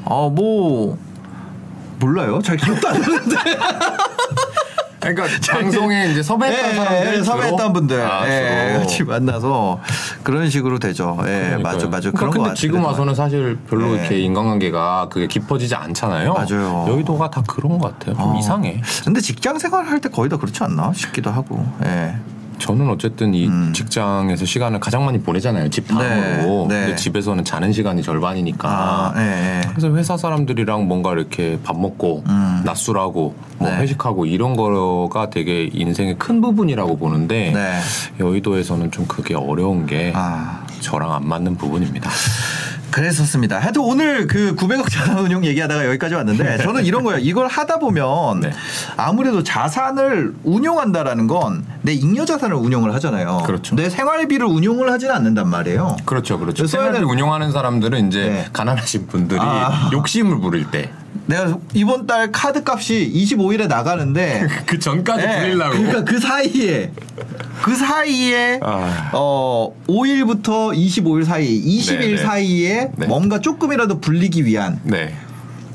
[0.05, 0.97] 어뭐
[1.99, 2.41] 몰라요.
[2.43, 3.35] 잘 기억도 안 나는데.
[4.99, 7.23] 그러니까 방송에 이제 섭외했던 예, 사람들 예?
[7.23, 8.77] 섭외했던 분들 아, 예.
[8.79, 9.79] 같이 만나서
[10.23, 11.19] 그런 식으로 되죠.
[11.27, 11.57] 예.
[11.61, 12.09] 맞아, 맞아.
[12.09, 12.53] 그러니까 근데.
[12.55, 13.99] 지금 와서는 사실 별로 네.
[13.99, 16.33] 이렇게 인간관계가 그게 깊어지지 않잖아요.
[16.33, 16.85] 맞아요.
[16.89, 18.15] 여의도가 다 그런 것 같아요.
[18.15, 18.39] 좀 어.
[18.39, 18.81] 이상해.
[19.03, 21.63] 근데 직장 생활 할 때 거의 다 그렇지 않나 싶기도 하고.
[21.85, 22.15] 예.
[22.59, 23.73] 저는 어쨌든 이 음.
[23.73, 25.69] 직장에서 시간을 가장 많이 보내잖아요.
[25.69, 26.67] 집 다음으로.
[26.67, 26.81] 네, 네.
[26.81, 28.67] 근데 집에서는 자는 시간이 절반이니까.
[28.69, 29.61] 아, 예, 예.
[29.69, 32.61] 그래서 회사 사람들이랑 뭔가 이렇게 밥 먹고 음.
[32.65, 33.77] 낮술하고 뭐 네.
[33.77, 37.79] 회식하고 이런 거가 되게 인생의 큰 부분이라고 보는데 네.
[38.19, 40.65] 여의도에서는 좀 그게 어려운 게 아.
[40.79, 42.09] 저랑 안 맞는 부분입니다.
[42.95, 43.59] 그랬었습니다.
[43.59, 47.19] 하여튼 오늘 그 900억 자산운용 얘기하다가 여기까지 왔는데 저는 이런 거예요.
[47.19, 48.51] 이걸 하다 보면 네.
[48.95, 53.43] 아무래도 자산을 운용한다라는 건 내 잉여 자산을 운용을 하잖아요.
[53.45, 53.75] 그렇죠.
[53.75, 55.97] 내 생활비를 운용을 하지는 않는단 말이에요.
[56.03, 56.65] 그렇죠, 그렇죠.
[56.65, 58.45] 생활비 운영하는 사람들은 이제 네.
[58.51, 59.91] 가난하신 분들이 아.
[59.93, 60.89] 욕심을 부릴 때그
[61.27, 65.77] 내가 이번 달 카드 값이 25일에 나가는데 그 전까지 네, 부리려고.
[65.77, 66.91] 그러니까 그 사이에
[67.61, 69.11] 그 사이에 아.
[69.13, 72.17] 어 5일부터 25일 사이, 20일 네, 네.
[72.17, 73.05] 사이에 네.
[73.05, 75.15] 뭔가 조금이라도 불리기 위한 네,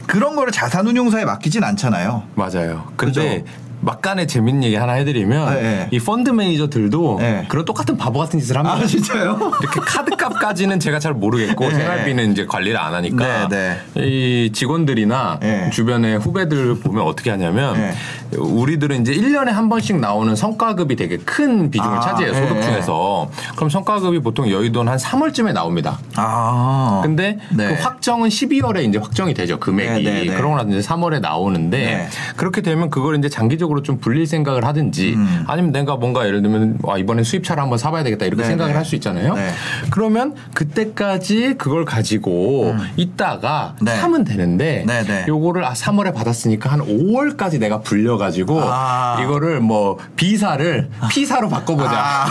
[0.09, 2.25] 그런 거를 자산운용사에 맡기진 않잖아요.
[2.35, 2.93] 맞아요.
[2.97, 3.61] 근데 그죠?
[3.81, 5.89] 막간에 재밌는 얘기 하나 해드리면 네, 네.
[5.91, 7.47] 이 펀드 매니저들도 네.
[7.49, 8.77] 그런 똑같은 바보 같은 짓을 합니다.
[8.77, 9.39] 아 진짜요?
[9.61, 11.75] 이렇게 카드 값까지는 제가 잘 모르겠고 네.
[11.75, 15.71] 생활비는 이제 관리를 안 하니까 네, 이 직원들이나 네.
[15.71, 17.95] 주변의 후배들 보면 어떻게 하냐면 네.
[18.37, 22.41] 우리들은 이제 1년에 한 번씩 나오는 성과급이 되게 큰 비중을 아, 차지해요 네.
[22.41, 25.99] 소득 중에서 그럼 성과급이 보통 여의도는 한 3월쯤에 나옵니다.
[26.17, 27.69] 아 근데 네.
[27.69, 30.35] 그 확정은 12월에 이제 확정이 되죠 금액이 네, 네, 네.
[30.35, 32.09] 그러고 나서 이제 3월에 나오는데 네.
[32.37, 35.45] 그렇게 되면 그걸 이제 장기적으로 쪽으로 좀 불릴 생각을 하든지 음.
[35.47, 38.77] 아니면 내가 뭔가 예를 들면 와 이번엔 수입차를 한번 사봐야 되겠다 이렇게 네, 생각을 네.
[38.77, 39.35] 할수 있잖아요.
[39.35, 39.51] 네.
[39.91, 43.97] 그러면 그때까지 그걸 가지고 있다가 네.
[43.97, 45.25] 사면 되는데 네, 네.
[45.29, 49.21] 요거를 아 3월에 받았으니까 한 5월까지 내가 불려가지고 아.
[49.23, 51.91] 이거를 뭐 비사를 피사로 바꿔보자.
[51.93, 52.27] 아.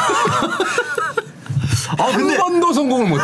[1.98, 3.24] 어, 한 번도 성공을 못해.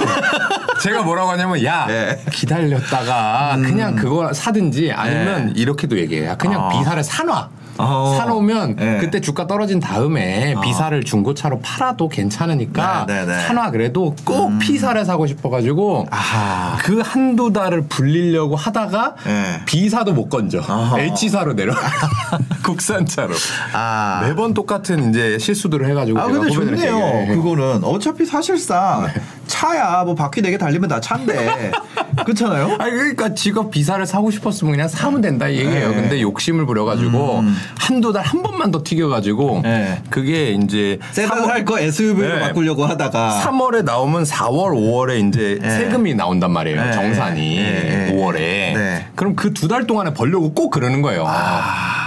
[0.82, 2.19] 제가 뭐라고 하냐면 야 예.
[2.32, 6.30] 기다렸다가 그냥 그거 사든지 아니면 이렇게도 얘기해요.
[6.30, 6.69] 야, 그냥 어.
[6.69, 7.49] 비사를 사놔.
[7.77, 8.15] 어.
[8.17, 8.97] 사놓으면 예.
[8.99, 13.41] 그때 주가 떨어진 다음에 비사를 중고차로 팔아도 괜찮으니까 네, 네, 네.
[13.41, 16.77] 사놔 그래도 꼭 피사를 사고 싶어가지고 아.
[16.81, 19.61] 그 한두 달을 불리려고 하다가 예.
[19.65, 20.99] 비사도 못 건져 어허.
[20.99, 21.73] H사로 내려
[22.63, 23.33] 국산차로
[23.73, 24.21] 아.
[24.25, 27.27] 매번 똑같은 이제 실수들을 해가지고 아 근데 좋네요.
[27.35, 29.07] 그거는 어차피 사실상
[29.47, 31.71] 차야 뭐 바퀴 네 개 달리면 다 차인데
[32.25, 32.75] 그렇잖아요.
[32.79, 35.89] 아니 그러니까 직업 비사를 사고 싶었으면 그냥 사면 된다 이 얘기예요.
[35.89, 35.95] 네.
[35.95, 37.43] 근데 욕심을 부려가지고
[37.77, 40.01] 한두 달 한 번만 더 튀겨가지고 네.
[40.10, 42.39] 그게 이제 세단 할거 SUV로 네.
[42.41, 45.69] 바꾸려고 하다가 3월에 나오면 4월, 5월에 이제 네.
[45.69, 46.84] 세금이 나온단 말이에요.
[46.84, 46.91] 네.
[46.91, 48.13] 정산이 네.
[48.15, 48.38] 5월에.
[48.39, 49.05] 네.
[49.15, 51.25] 그럼 그 두 달 동안에 벌려고 꼭 그러는 거예요.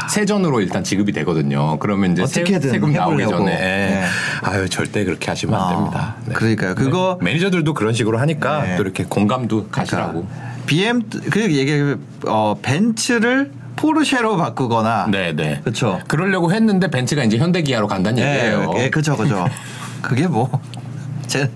[0.09, 1.79] 세전으로 일단 지급이 되거든요.
[1.79, 2.43] 그러면 이제 세, 아.
[2.43, 3.45] 어떻게든 세금 나오기 해보려고.
[3.45, 4.05] 전에 네.
[4.43, 6.17] 아유 절대 그렇게 하시면 안 됩니다.
[6.27, 6.35] 네.
[6.35, 6.75] 그러니까요.
[6.75, 8.77] 그거 매니저들도 그런 식으로 하니까 네.
[8.77, 10.27] 또 이렇게 공감도 가시라고.
[10.67, 15.61] BM 그 얘기 어 벤츠를 포르쉐로 바꾸거나 네, 네.
[15.65, 16.01] 그쵸.
[16.09, 18.73] 그러려고 했는데 벤츠가 이제 현대기아로 간다는 얘기예요.
[18.77, 19.47] 예, 예, 그죠, 그죠.
[20.03, 20.61] 그게 뭐.
[21.29, 21.51] 제,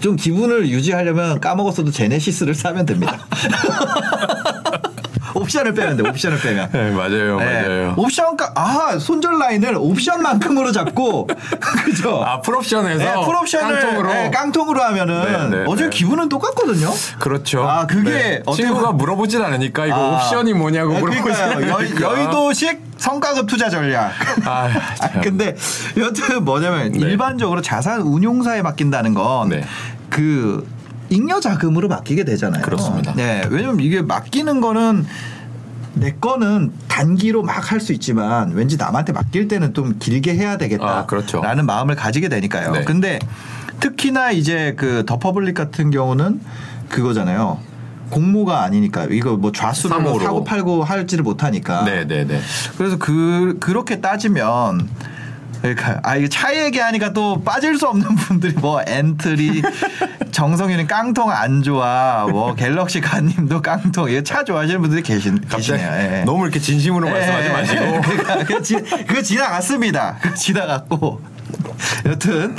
[0.00, 3.18] 좀 기분을 유지하려면 까먹었어도 제네시스를 사면 됩니다.
[5.34, 6.70] 옵션을 빼면 돼, option을 빼면.
[6.72, 7.62] 네, 맞아요, 네.
[7.62, 7.94] 맞아요.
[7.96, 11.28] 옵션, 가, 아, 손절 라인을 옵션만큼으로 잡고,
[11.84, 12.22] 그죠?
[12.24, 14.08] 아, 풀옵션에서 네, 풀옵션을 깡통으로.
[14.12, 15.90] 네, 깡통으로 하면은 네, 네, 어제 네.
[15.90, 16.90] 기분은 똑같거든요.
[17.18, 17.62] 그렇죠.
[17.62, 20.16] 아, 그게 어떻게 친구가 물어보진 않으니까 이거 아.
[20.16, 21.42] 옵션이 뭐냐고 네.
[21.42, 22.02] 않으니까.
[22.02, 24.12] 여, 여의도식 성과급 투자 전략.
[24.44, 24.68] 아,
[25.00, 25.20] 아, 참.
[25.22, 25.56] 근데
[25.96, 26.98] 여튼 뭐냐면 네.
[26.98, 29.64] 일반적으로 자산 운용사에 맡긴다는 건 네.
[30.10, 30.66] 그
[31.10, 32.62] 잉여 자금으로 맡기게 되잖아요.
[32.62, 33.14] 그렇습니다.
[33.14, 35.06] 네, 왜냐면 이게 맡기는 거는
[35.94, 40.98] 내 거는 단기로 막 할 수 있지만 왠지 남한테 맡길 때는 좀 길게 해야 되겠다.
[40.98, 41.40] 아, 그렇죠.
[41.40, 42.72] 라는 마음을 가지게 되니까요.
[42.72, 42.84] 네.
[42.84, 43.18] 근데
[43.80, 46.40] 특히나 이제 그 더 퍼블릭 같은 경우는
[46.88, 47.58] 그거잖아요.
[48.10, 50.18] 공모가 아니니까 이거 뭐 좌수로 뭐.
[50.20, 51.84] 사고 팔고 할지를 못하니까.
[51.84, 52.40] 네, 네, 네.
[52.76, 54.88] 그래서 그 그렇게 따지면
[55.60, 59.62] 그러니까 아 이게 차 얘기하니까 또 빠질 수 없는 분들이 뭐 entry
[60.30, 65.88] 정성윤이 깡통 안 좋아 뭐 갤럭시 가님도 깡통 이거 차 좋아하시는 분들이 계신 계시네요.
[65.88, 66.22] 예.
[66.24, 67.52] 너무 이렇게 진심으로 말씀하지 예.
[67.52, 68.00] 마시고.
[68.24, 70.18] 그러니까 지, 그거 지나갔습니다.
[70.20, 71.20] 그거 지나갔고
[72.06, 72.56] 여튼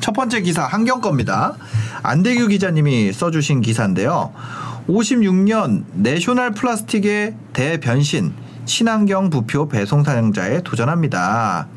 [0.00, 1.54] 첫 번째 기사 한경 겁니다.
[2.02, 4.32] 안대규 기자님이 써주신 기사인데요.
[4.88, 8.32] 56년 내셔널 플라스틱의 대변신
[8.66, 11.68] 친환경 부표 배송 사용자에 도전합니다.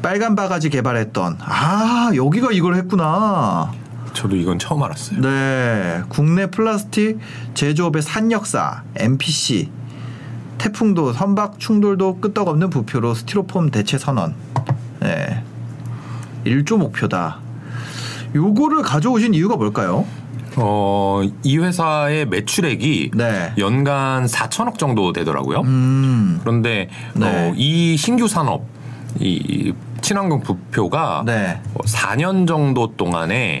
[0.00, 3.72] 빨간 바가지 개발했던 아 여기가 이걸 했구나.
[4.12, 5.20] 저도 이건 처음 알았어요.
[5.20, 7.18] 네, 국내 플라스틱
[7.54, 9.70] 제조업의 산역사 MPC
[10.58, 14.34] 태풍도 선박 충돌도 끄떡없는 부표로 스티로폼 대체 선언.
[15.00, 15.42] 네,
[16.44, 17.38] 일조 목표다.
[18.34, 20.04] 요거를 가져오신 이유가 뭘까요?
[20.60, 23.52] 어, 이 회사의 매출액이 네.
[23.58, 25.60] 연간 4천억 정도 되더라고요.
[25.60, 27.26] 음, 그런데 네.
[27.26, 28.64] 어, 이 신규 산업
[29.20, 31.60] 이 친환경 부표가 네.
[31.74, 33.60] 어, 4년 정도 동안에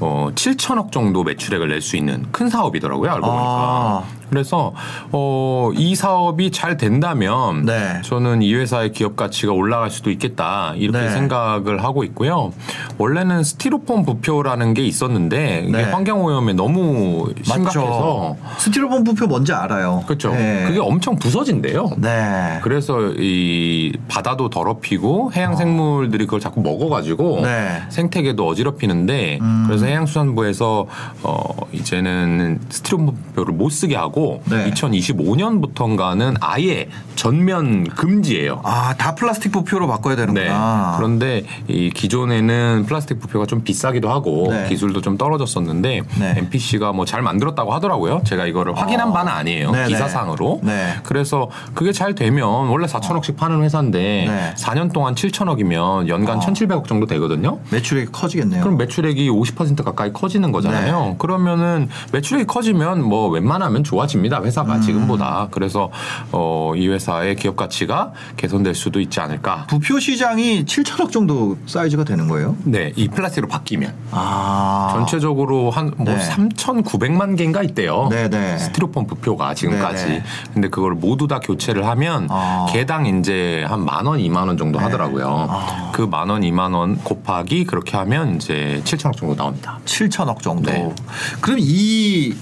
[0.00, 3.10] 어, 7천억 정도 매출액을 낼 수 있는 큰 사업이더라고요.
[3.10, 3.42] 알고 보니까.
[3.42, 4.04] 아.
[4.30, 4.72] 그래서
[5.12, 8.00] 어, 이 사업이 잘 된다면 네.
[8.02, 11.10] 저는 이 회사의 기업 가치가 올라갈 수도 있겠다 이렇게 네.
[11.10, 12.52] 생각을 하고 있고요.
[12.98, 15.84] 원래는 스티로폼 부표라는 게 있었는데 이게 네.
[15.84, 20.02] 환경 오염에 너무 심각해서 스티로폼 부표 뭔지 알아요.
[20.06, 20.30] 그렇죠.
[20.30, 20.64] 네.
[20.66, 21.90] 그게 엄청 부서진대요.
[21.98, 22.58] 네.
[22.62, 27.82] 그래서 이 바다도 더럽히고 해양 생물들이 그걸 자꾸 먹어가지고 네.
[27.90, 30.86] 생태계도 어지럽히는데 그래서 해양수산부에서
[31.22, 34.15] 어 이제는 스티로폼표를 못 쓰게 하고
[34.46, 34.70] 네.
[34.70, 38.60] 2025년부터인가는 아예 전면 금지예요.
[38.64, 40.26] 아, 다 플라스틱 부표로 바꿔야 네.
[40.26, 40.94] 되는구나.
[40.96, 44.68] 그런데 이 기존에는 플라스틱 부표가 좀 비싸기도 하고 네.
[44.68, 46.34] 기술도 좀 떨어졌었는데 네.
[46.38, 48.22] MPC가 뭐 잘 만들었다고 하더라고요.
[48.24, 49.70] 제가 이거를 확인한 바는 아니에요.
[49.70, 49.86] 네네.
[49.88, 50.60] 기사상으로.
[50.64, 50.94] 네.
[51.04, 54.54] 그래서 그게 잘 되면 원래 4천억씩 파는 회사인데 네.
[54.56, 56.40] 4년 동안 7천억이면 연간 어.
[56.40, 57.60] 1,700억 정도 되거든요.
[57.70, 58.60] 매출액이 커지겠네요.
[58.62, 61.00] 그럼 매출액이 50% 가까이 커지는 거잖아요.
[61.00, 61.14] 네.
[61.18, 64.42] 그러면은 매출액이 커지면 뭐 웬만하면 좋아지 좋아집니다.
[64.42, 65.48] 회사가 지금보다.
[65.50, 65.90] 그래서
[66.32, 69.66] 어, 이 회사의 기업 가치가 개선될 수도 있지 않을까.
[69.68, 72.56] 부표 시장이 7천억 정도 사이즈가 되는 거예요?
[72.64, 74.90] 네, 이 플라스틱으로 바뀌면 아.
[74.92, 76.18] 전체적으로 한뭐 네.
[76.18, 78.08] 3,900만 개인가 있대요.
[78.10, 78.58] 네네.
[78.58, 80.04] 스티로폼 부표가 지금까지.
[80.06, 80.22] 네네.
[80.54, 82.66] 근데 그걸 모두 다 교체를 하면 아.
[82.70, 85.46] 개당 이제 한 만 원, 이만 원 정도 하더라고요.
[85.48, 85.90] 아.
[85.92, 89.78] 그만 원, 이만 원 곱하기 그렇게 하면 이제 7천억 정도 나옵니다.
[89.84, 90.70] 7천억 정도.
[90.72, 90.92] 네.
[91.40, 92.34] 그럼 이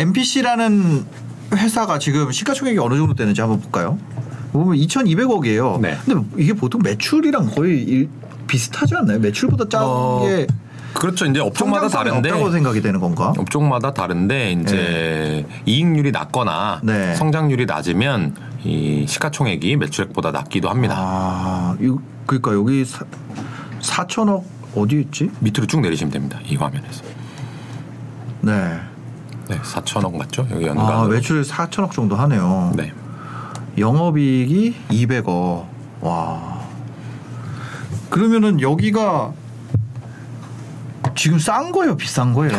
[0.00, 1.04] MPC라는
[1.54, 3.98] 회사가 지금 시가총액이 어느 정도 되는지 한번 볼까요?
[4.52, 5.80] 보면 2,200억이에요.
[5.80, 5.96] 네.
[6.04, 8.08] 근데 이게 보통 매출이랑 거의 일-
[8.46, 9.18] 비슷하지 않나요?
[9.18, 10.46] 매출보다 작은 어, 게
[10.94, 11.26] 그렇죠.
[11.26, 13.34] 이제 업종마다 다른데 없다고 생각이 되는 건가?
[13.36, 17.14] 업종마다 다른데 이제 이익률이 낮거나 네.
[17.16, 20.94] 성장률이 낮으면 이 시가총액이 매출액보다 낮기도 합니다.
[20.96, 23.04] 아, 이거 그러니까 여기 사,
[23.80, 24.42] 4천억
[24.74, 25.30] 어디 있지?
[25.40, 26.38] 밑으로 쭉 내리시면 됩니다.
[26.46, 27.02] 이 화면에서.
[28.40, 28.78] 네.
[29.48, 30.46] 네, 4천억 맞죠?
[30.50, 30.86] 여기 연간.
[30.86, 32.72] 아, 매출 4천억 정도 하네요.
[32.76, 32.92] 네.
[33.78, 35.66] 영업이익이 200억.
[36.00, 36.60] 와.
[38.10, 39.32] 그러면은 여기가
[41.14, 42.52] 지금 싼 거예요, 비싼 거예요?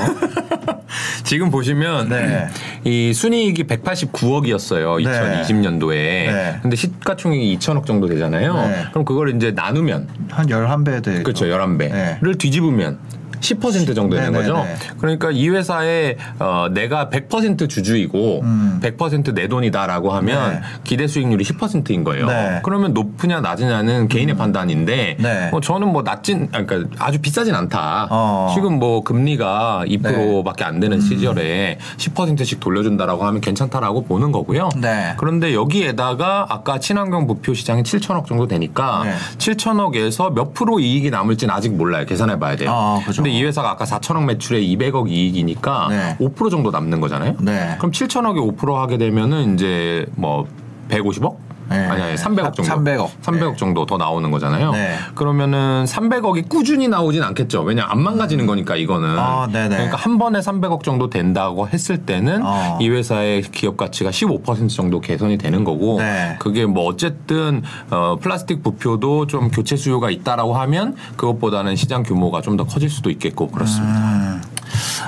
[1.24, 2.48] 지금 보시면 네.
[2.84, 5.04] 이 순이익이 189억이었어요.
[5.04, 5.44] 네.
[5.44, 5.94] 2020년도에.
[5.94, 6.60] 네.
[6.62, 8.56] 근데 시가총액이 2천억 정도 되잖아요.
[8.56, 8.86] 네.
[8.92, 11.24] 그럼 그걸 이제 나누면 한 11배 돼.
[11.24, 11.46] 그렇죠.
[11.46, 12.38] 11배를 네.
[12.38, 13.00] 뒤집으면
[13.40, 14.50] 10% 정도 되는 네네네.
[14.50, 14.66] 거죠.
[15.00, 18.80] 그러니까 이 회사에 어, 내가 100% 주주이고 음.
[18.82, 20.62] 100%내 돈이다라고 하면 네.
[20.84, 22.28] 기대 수익률이 10%인 거예요.
[22.28, 22.60] 네.
[22.64, 25.50] 그러면 높으냐 낮으냐는 개인의 판단인데 네.
[25.52, 28.08] 뭐 저는 뭐 낮진 아니, 그러니까 아주 비싸진 않다.
[28.10, 28.52] 어.
[28.54, 30.80] 지금 뭐 금리가 2%밖에 안 음.
[30.80, 34.70] 되는 시절에 10%씩 돌려준다라고 하면 괜찮다라고 보는 거고요.
[34.78, 35.14] 네.
[35.18, 39.14] 그런데 여기에다가 아까 친환경 부표 시장이 7천억 정도 되니까 네.
[39.38, 42.06] 7천억에서 몇 프로 이익이 남을지는 아직 몰라요.
[42.06, 42.72] 계산해 봐야 돼요.
[42.72, 43.22] 아, 그죠.
[43.28, 46.18] 근데 이 회사가 아까 4천억 매출에 200억 이익이니까 네.
[46.20, 47.36] 5% 정도 남는 거잖아요.
[47.42, 47.76] 네.
[47.78, 50.48] 그럼 7천억에 5% 하게 되면은 이제 뭐
[50.90, 51.47] 150억?
[51.70, 51.86] 네.
[51.88, 52.64] 아니 아니 300억 정도.
[52.64, 53.10] 300억.
[53.22, 53.56] 300억 네.
[53.58, 54.72] 정도 더 나오는 거잖아요.
[54.72, 54.96] 네.
[55.16, 57.62] 그러면은 300억이 꾸준히 나오진 않겠죠.
[57.62, 59.18] 왜냐 안 망가지는 거니까 이거는.
[59.18, 59.70] 아, 네네.
[59.70, 62.78] 그러니까 한 번에 300억 정도 된다고 했을 때는 어.
[62.82, 66.36] 이 회사의 기업 가치가 15% 정도 개선이 되는 거고 네.
[66.40, 72.58] 그게 뭐 어쨌든 어, 플라스틱 부표도 좀 교체 수요가 있다라고 하면 그것보다는 시장 규모가 좀
[72.58, 74.00] 더 커질 수도 있겠고 그렇습니다.
[74.00, 74.42] 음.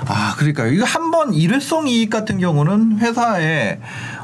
[0.08, 3.80] 아, 그러니까 이거 한 번 일회성 이익 같은 경우는 회사에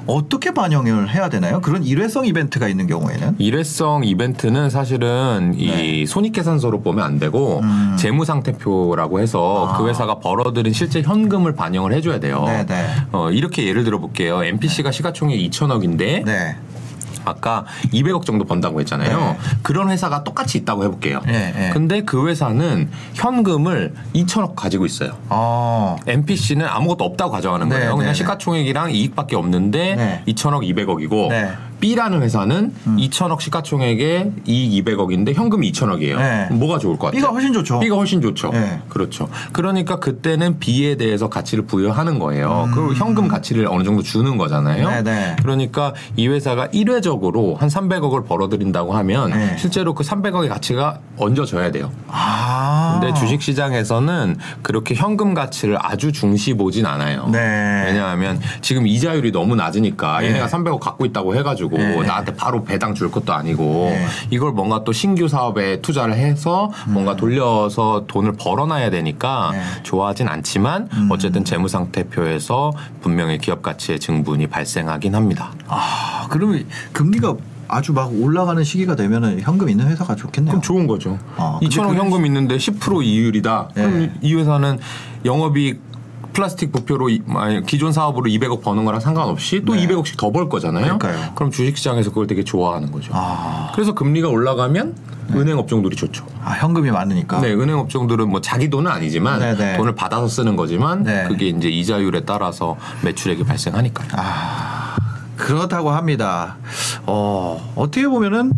[0.08, 1.62] 어떻게 반영을 해야 되나요?
[1.62, 7.68] 그런 일회성 이벤트가 있는 경우에는 일회성 이벤트는 사실은 이 손익계산서로 보면 안 되고 네.
[7.68, 7.96] 음.
[7.98, 9.78] 재무상태표라고 해서 아.
[9.78, 12.44] 그 회사가 벌어들인 실제 현금을 반영을 해줘야 돼요.
[12.46, 12.88] 네네.
[13.12, 14.44] 어, 이렇게 예를 들어 볼게요.
[14.44, 16.56] MPC가 시가총액 2천억인데 네.
[17.26, 19.18] 아까 200억 정도 번다고 했잖아요.
[19.18, 19.38] 네.
[19.62, 21.22] 그런 회사가 똑같이 있다고 해볼게요.
[21.26, 21.70] 네, 네.
[21.74, 25.18] 근데 그 회사는 현금을 2천억 가지고 있어요.
[25.30, 25.98] 어.
[26.08, 27.92] MPC는 아무것도 없다고 가져가는 네, 거예요.
[27.92, 28.14] 네, 그냥 네.
[28.14, 30.24] 시가총액이랑 이익밖에 없는데 네.
[30.28, 31.52] 2천억 200억이고 네.
[31.86, 32.98] B라는 회사는 음.
[32.98, 36.18] 2천억 시가총액에 이익 200억인데 현금이 2천억이에요.
[36.18, 36.48] 네.
[36.50, 37.20] 뭐가 좋을 것 같아요?
[37.20, 37.80] B가 훨씬 좋죠.
[37.80, 38.50] B가 훨씬 좋죠.
[38.50, 38.82] 네.
[38.90, 39.30] 그렇죠.
[39.52, 42.66] 그러니까 그때는 B에 대해서 가치를 부여하는 거예요.
[42.70, 42.72] 음.
[42.74, 44.90] 그리고 현금 가치를 어느 정도 주는 거잖아요.
[44.90, 45.36] 네, 네.
[45.44, 49.56] 그러니까 이 회사가 일회적으로 한 300억을 벌어들인다고 하면 네.
[49.60, 51.92] 실제로 그 300억의 가치가 얹어져야 돼요.
[52.08, 52.85] 아.
[53.00, 57.28] 근데 주식 시장에서는 그렇게 현금 가치를 아주 중시 보진 않아요.
[57.32, 57.84] 네.
[57.86, 60.28] 왜냐하면 지금 이자율이 너무 낮으니까 네.
[60.28, 62.02] 얘네가 300억 갖고 있다고 해가지고 네.
[62.02, 64.06] 나한테 바로 배당 줄 것도 아니고 네.
[64.30, 69.62] 이걸 뭔가 또 신규 사업에 투자를 해서 뭔가 돌려서 돈을 벌어놔야 되니까 네.
[69.84, 75.52] 좋아하진 않지만 어쨌든 재무상태표에서 분명히 기업 가치의 증분이 발생하긴 합니다.
[75.68, 77.36] 아, 그러면 금리가
[77.68, 80.52] 아주 막 올라가는 시기가 되면은 현금 있는 회사가 좋겠네요.
[80.52, 81.18] 그럼 좋은 거죠.
[81.38, 83.70] 아, 근데 2천억 그게- 현금 있는데 10% 이율이다.
[83.74, 84.12] 그럼 네.
[84.22, 84.80] 이 회사는
[85.26, 85.80] 영업이
[86.34, 89.88] 플라스틱 부표로 이- 아니, 기존 사업으로 200억 버는 거랑 상관없이 또 네.
[89.88, 90.98] 200억씩 더 벌 거잖아요.
[91.00, 91.34] 그러니까요.
[91.40, 93.12] 럼 주식시장에서 그걸 되게 좋아하는 거죠.
[93.16, 94.96] 아, 그래서 금리가 올라가면
[95.34, 96.26] 은행 업종들이 좋죠.
[96.44, 97.40] 아, 현금이 많으니까.
[97.40, 99.78] 네, 은행 업종들은 뭐 자기 돈은 아니지만 네, 네.
[99.78, 101.24] 돈을 받아서 쓰는 거지만 네.
[101.30, 104.10] 그게 이제 이자율에 따라서 매출액이 발생하니까요.
[104.18, 104.96] 아,
[105.36, 106.58] 그렇다고 합니다.
[107.06, 108.52] 어, 어떻게 보면은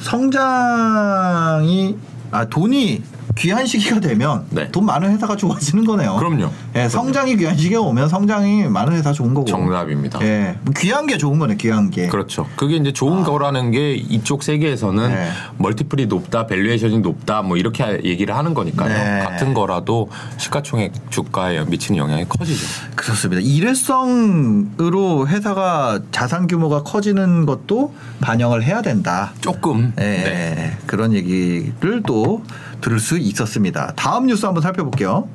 [0.00, 1.96] 성장이
[2.30, 3.02] 아 돈이
[3.36, 4.70] 귀한 시기가 되면 네.
[4.70, 6.16] 돈 많은 회사가 좋아지는 거네요.
[6.16, 6.50] 그럼요.
[6.76, 9.46] 예, 성장이 귀한 시기가 오면 성장이 많은 회사 좋은 거고.
[9.46, 10.20] 정답입니다.
[10.22, 12.08] 예, 뭐 귀한 게 좋은 거네, 귀한 게.
[12.08, 12.46] 그렇죠.
[12.56, 15.08] 그게 이제 좋은 거라는 게 이쪽 세계에서는 아.
[15.08, 15.30] 네.
[15.58, 18.88] multiple이 높다, valuation이 높다, 뭐 이렇게 얘기를 하는 거니까요.
[18.88, 19.24] 네.
[19.24, 22.66] 같은 거라도 시가총액 주가에 미치는 영향이 커지죠.
[22.94, 23.40] 그렇습니다.
[23.42, 29.32] 일회성으로 회사가 자산 규모가 커지는 것도 반영을 해야 된다.
[29.40, 29.92] 조금.
[29.98, 30.76] 예, 네.
[30.86, 32.42] 그런 얘기를 또
[32.80, 33.92] 들을 수 있었습니다.
[33.96, 35.28] 다음 뉴스 한번 살펴볼게요.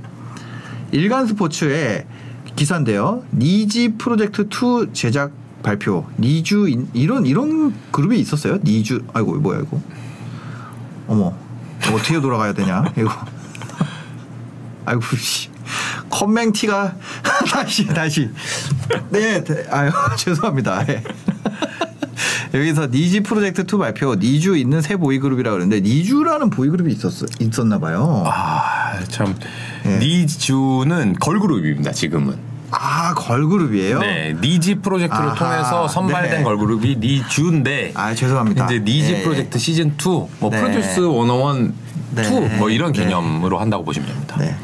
[0.91, 2.05] 일간 스포츠에
[2.55, 3.23] 기사인데요.
[3.34, 5.31] 니지 프로젝트 2 제작
[5.63, 6.05] 발표.
[6.19, 8.60] 니주 인- 이런 이런 그룹이 있었어요?
[8.63, 9.81] 니주 아이고 뭐야 이거.
[11.08, 11.34] 어머.
[11.91, 12.84] 어떻게 돌아가야 되냐?
[12.97, 13.12] 이거.
[14.86, 15.49] 아이고 씨.
[16.10, 16.95] 커맹티가
[17.51, 18.29] 다시 다시.
[19.10, 19.43] 네.
[19.43, 19.65] 네.
[19.69, 20.88] 아유 죄송합니다.
[20.89, 21.03] 예.
[22.55, 24.15] 여기서 니지 프로젝트 2 발표.
[24.15, 28.23] 니주 있는 새 보이그룹이라 그러는데 니주라는 보이그룹이 있었어 있었나 봐요.
[28.25, 29.35] 아, 참.
[29.85, 29.97] 예.
[29.97, 32.55] 니주는 걸그룹입니다, 지금은.
[32.71, 33.99] 아 걸그룹이에요?
[33.99, 36.43] 네, 니지 프로젝트를 아하, 통해서 선발된 네.
[36.43, 38.65] 걸그룹이 니주인데 아 죄송합니다.
[38.65, 39.23] 이제 니지 예, 예.
[39.23, 39.93] 프로젝트 시즌 2,
[40.39, 40.59] 뭐 네.
[40.59, 41.73] 프로듀스 101,
[42.15, 42.55] 네.
[42.55, 43.03] 2, 뭐 이런 네.
[43.03, 44.35] 개념으로 한다고 보시면 됩니다.
[44.39, 44.55] 네.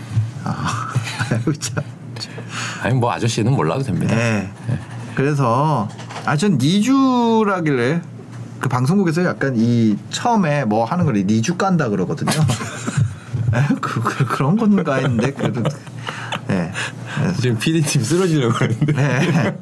[0.43, 0.89] 아,
[1.31, 1.83] 아유, 참.
[2.81, 4.15] 아니 뭐 아저씨는 몰라도 됩니다.
[4.15, 4.49] 네.
[5.15, 5.87] 그래서
[6.25, 8.01] 아전 니주라길래
[8.59, 12.31] 그 방송국에서 약간 이 처음에 뭐 하는 걸 니주 깐다 그러거든요.
[13.53, 15.63] 에, 그, 그 그런 건가 했는데 그래도
[16.47, 16.71] 네.
[17.41, 18.93] 지금 PD팀 쓰러지려고 그러는데.
[18.93, 19.57] 네.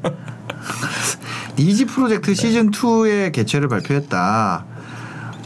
[1.57, 4.65] 니지 프로젝트 시즌 2의 개최를 발표했다.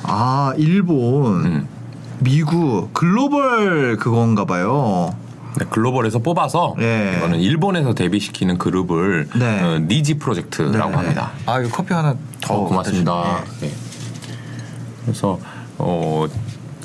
[0.04, 1.68] 아 일본, 음.
[2.20, 5.16] 미국 글로벌 그건가 봐요.
[5.58, 7.16] 네, 글로벌에서 뽑아서 예.
[7.18, 9.62] 이거는 일본에서 데뷔시키는 그룹을 네.
[9.62, 10.96] 어, 니지 프로젝트라고 네.
[10.96, 11.32] 합니다.
[11.46, 13.44] 아 이거 커피 하나 더 어, 고맙습니다.
[13.60, 13.68] 네.
[13.68, 13.74] 네.
[15.04, 15.40] 그래서
[15.78, 16.26] 어,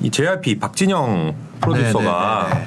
[0.03, 2.67] 이 JYP 박진영 프로듀서가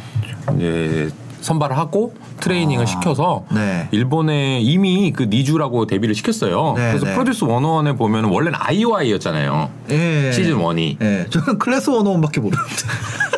[0.54, 1.10] 네, 이제
[1.42, 3.88] 선발을 하고 트레이닝을 아, 시켜서 네.
[3.92, 6.74] 일본에 이미 그 니주라고 데뷔를 시켰어요.
[6.76, 7.14] 네, 그래서 네.
[7.14, 9.70] 프로듀스 101에 보면 원래는 아이오아이였잖아요.
[9.92, 10.32] 예.
[10.32, 11.02] 시즌 1이.
[11.02, 11.28] 예.
[11.30, 12.72] 저는 클래스 원어원밖에 모르는데.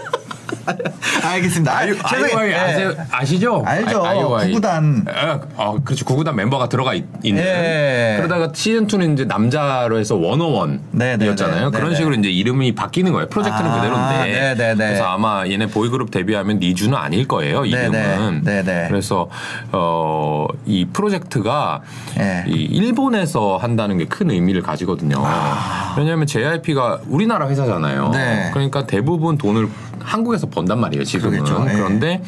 [1.24, 1.78] 알겠습니다.
[1.78, 2.38] 아이, 죄송해요.
[2.38, 2.56] 아이오아이 예.
[2.56, 2.94] 아세요?
[3.12, 3.64] 아시죠?
[3.66, 4.06] 알죠.
[4.06, 4.48] 아이- 아이오아이.
[4.50, 5.06] 구구단.
[5.14, 6.06] 아, 어, 그렇죠.
[6.06, 8.16] 구구단 멤버가 들어가 있, 는 예.
[8.18, 11.70] 그러다가 시즌 2는 이제 남자로 해서 네, 네, 원어원이었잖아요.
[11.72, 11.96] 네, 그런 네.
[11.98, 13.28] 식으로 이제 이름이 바뀌는 거예요.
[13.30, 14.40] 프로젝트는 아, 그대로인데.
[14.40, 14.76] 네, 네, 네.
[14.76, 17.62] 그래서 아마 얘네 보이그룹 데뷔하면 니주는 아닐 거예요.
[17.64, 18.42] 네, 이름은.
[18.44, 18.86] 네, 네, 네.
[18.90, 19.30] 그래서
[19.72, 21.82] 어, 이 프로젝트가
[22.20, 22.44] 예.
[22.48, 25.16] 이 일본에서 한다는 게 큰 의미를 가지거든요.
[25.98, 28.08] 왜냐하면 JYP가 우리나라 회사잖아요.
[28.08, 28.12] 아.
[28.12, 28.50] 네.
[28.54, 29.68] 그러니까 대부분 돈을
[30.02, 31.04] 한국에서 번단 말이에요.
[31.04, 31.40] 지금은.
[31.40, 31.74] 예.
[31.74, 32.22] 그런데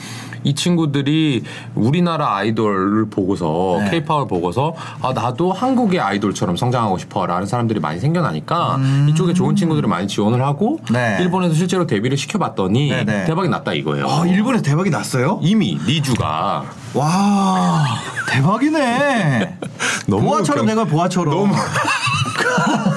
[0.44, 1.44] 이 친구들이
[1.76, 3.92] 우리나라 아이돌을 보고서 네.
[3.92, 10.08] 케이팝을 보고서 아 나도 한국의 아이돌처럼 성장하고 싶어라는 사람들이 많이 생겨나니까 이쪽에 좋은 친구들이 많이
[10.08, 10.94] 지원을 하고 음.
[10.94, 11.18] 네.
[11.22, 13.26] 일본에서 실제로 데뷔를 시켜봤더니 네, 네.
[13.26, 14.08] 대박이 났다 이거예요.
[14.08, 15.40] 아, 일본에 대박이 났어요?
[15.42, 17.84] 이미 니주가 와,
[18.30, 19.58] 대박이네.
[20.08, 21.34] 너무 보아처럼 경- 내가 보아처럼.
[21.34, 21.54] 너무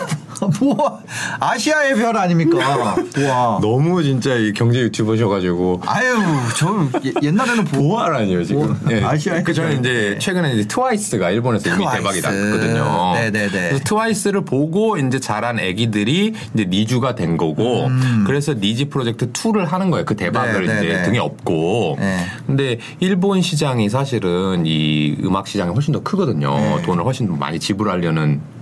[0.59, 0.99] 보아
[1.41, 2.95] 아시아의 별 아닙니까?
[3.15, 3.59] 보아.
[3.61, 6.17] 너무 진짜 이 경제 유튜버셔가지고 아유,
[6.57, 8.75] 저 예- 옛날에는 보 보아라니요 지금.
[8.79, 9.79] 보- 아시아의 그 저는 별.
[9.81, 10.19] 이제 네.
[10.19, 11.99] 최근에 이제 트와이스가 일본에서 이미 트와이스.
[11.99, 13.13] 대박이 났거든요.
[13.15, 13.49] 네네네.
[13.51, 17.89] 그래서 트와이스를 보고 이제 자란 애기들이 이제 니주가 된 거고,
[18.27, 20.05] 그래서 니지 프로젝트 2를 하는 거예요.
[20.05, 20.67] 그 대박을 음.
[20.67, 21.03] 네, 네, 이제 네.
[21.05, 21.97] 등에 업고.
[21.99, 22.19] 네.
[22.47, 26.55] 근데 일본 시장이 사실은 이 음악 시장이 훨씬 더 크거든요.
[26.55, 26.83] 네.
[26.83, 28.58] 돈을 훨씬 많이 지불하려는 어,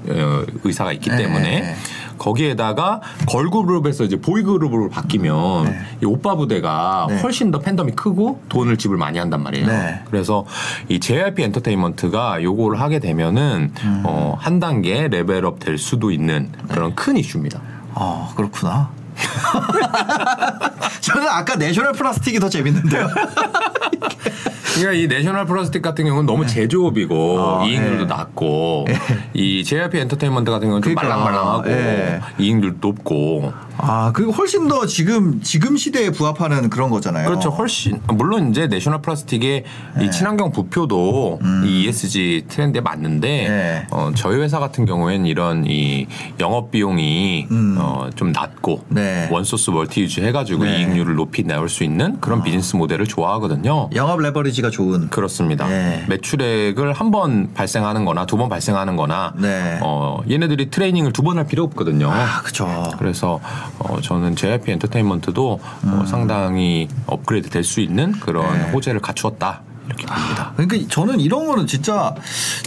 [0.64, 1.60] 의사가 있기 네, 때문에.
[1.60, 1.76] 네.
[2.18, 5.78] 거기에다가 걸그룹에서 이제 보이그룹으로 바뀌면 네.
[6.02, 7.20] 이 오빠 부대가 네.
[7.20, 9.66] 훨씬 더 팬덤이 크고 돈을 지불 많이 한단 말이에요.
[9.66, 10.00] 네.
[10.10, 10.46] 그래서
[10.88, 14.02] 이 JYP 엔터테인먼트가 요거를 하게 되면은 음.
[14.04, 17.60] 어, 한 단계 레벨업 될 수도 있는 그런 큰 이슈입니다.
[17.94, 18.90] 아, 그렇구나.
[21.00, 23.08] 저는 아까 내셔널 플라스틱이 더 재밌는데요.
[24.76, 28.06] 그러니까 이 내셔널 플라스틱 같은 경우는 너무 제조업이고 아, 이익률도 예.
[28.06, 28.86] 낮고
[29.34, 32.20] 이 JYP 엔터테인먼트 같은 경우는 좀 그러니까, 말랑말랑하고 예.
[32.38, 37.28] 이익률도 높고 아, 그리고 훨씬 더 지금 지금 시대에 부합하는 그런 거잖아요.
[37.28, 37.50] 그렇죠.
[37.50, 39.64] 훨씬 물론 이제 내셔널 플라스틱의
[40.02, 43.86] 이 친환경 부표도 이 ESG 트렌드에 맞는데 네.
[43.90, 46.06] 어, 저희 회사 같은 경우에는 이런 이
[46.40, 49.28] 영업 비용이 어, 좀 낮고 네.
[49.30, 50.78] one source multi use 해가지고 네.
[50.78, 53.90] 이익률을 높이 내올 수 있는 그런 비즈니스 모델을 좋아하거든요.
[53.94, 55.08] 영업 leverage가 좋은.
[55.10, 55.66] 그렇습니다.
[55.68, 56.04] 네.
[56.08, 59.78] 매출액을 한 번 발생하는 거나 두 번 발생하는 거나 네.
[59.82, 62.10] 어, 얘네들이 트레이닝을 두 번 할 필요 없거든요.
[62.10, 62.66] 아, 그죠.
[62.98, 63.40] 그래서
[63.78, 68.58] 어, 저는 JYP 엔터테인먼트도 어, 상당히 업그레이드 될 수 있는 그런 음.
[68.58, 68.70] 네.
[68.72, 70.52] 호재를 갖추었다 이렇게 봅니다.
[70.56, 72.14] 그러니까 저는 이런 거는 진짜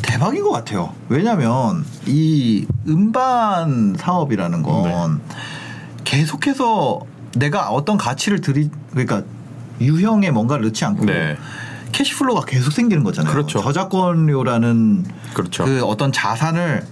[0.02, 0.94] 대박인 것 같아요.
[1.10, 5.36] 왜냐하면 이 음반 사업이라는 건 네.
[6.04, 7.02] 계속해서
[7.36, 9.24] 내가 어떤 가치를 들이 그러니까
[9.82, 11.38] 유형에 뭔가를 넣지 않고 네.
[12.00, 13.32] cash flow가 계속 생기는 거잖아요.
[13.32, 13.60] 그렇죠.
[13.62, 15.66] 저작권료라는 그렇죠.
[15.66, 16.86] 그 어떤 자산을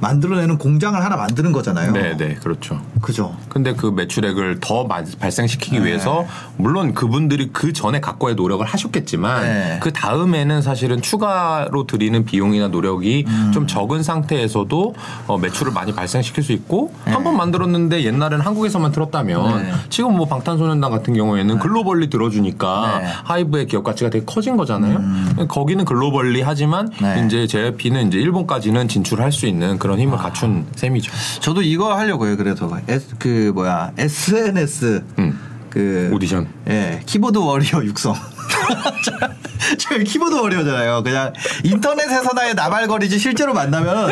[0.00, 1.92] 만들어내는 공장을 하나 만드는 거잖아요.
[1.92, 2.80] 네, 네, 그렇죠.
[3.00, 3.34] 그죠.
[3.48, 6.26] 근데 그 매출액을 더 마- 발생시키기 위해서
[6.56, 9.78] 물론 그분들이 그 전에 각고의 노력을 하셨겠지만 네.
[9.82, 13.50] 그 다음에는 사실은 추가로 들이는 비용이나 노력이 음.
[13.54, 14.94] 좀 적은 상태에서도
[15.26, 19.72] 어, 매출을 많이 발생시킬 수 있고 한번 만들었는데 옛날에는 한국에서만 들었다면 네.
[19.90, 23.06] 지금 뭐 방탄소년단 같은 경우에는 globally 들어주니까 네.
[23.06, 23.12] 음.
[23.24, 25.00] 하이브의 기업 가치가 되게 커진 거잖아요.
[25.48, 27.24] 거기는 globally 하지만 네.
[27.26, 30.00] 이제 JYP는 이제 일본까지는 진출할 수 있는 그런 아.
[30.00, 31.12] 힘을 갖춘 셈이죠.
[31.40, 32.38] 저도 이거 하려고요.
[32.38, 35.38] 그래서 S, 그 뭐야 SNS 음.
[35.68, 36.48] 그 오디션.
[36.70, 38.14] 예 keyboard warrior 육성.
[39.04, 39.28] 저-
[39.76, 41.02] 저 keyboard warrior잖아요.
[41.02, 44.10] 그냥 인터넷에서나의 나발거리지 실제로 만나면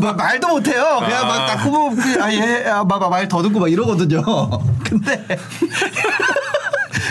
[0.00, 1.00] 뭐 말도 못해요.
[1.04, 1.90] 그냥 막 닦고
[2.22, 4.22] 아예말 더듬고 막 이러거든요.
[4.82, 5.22] 근데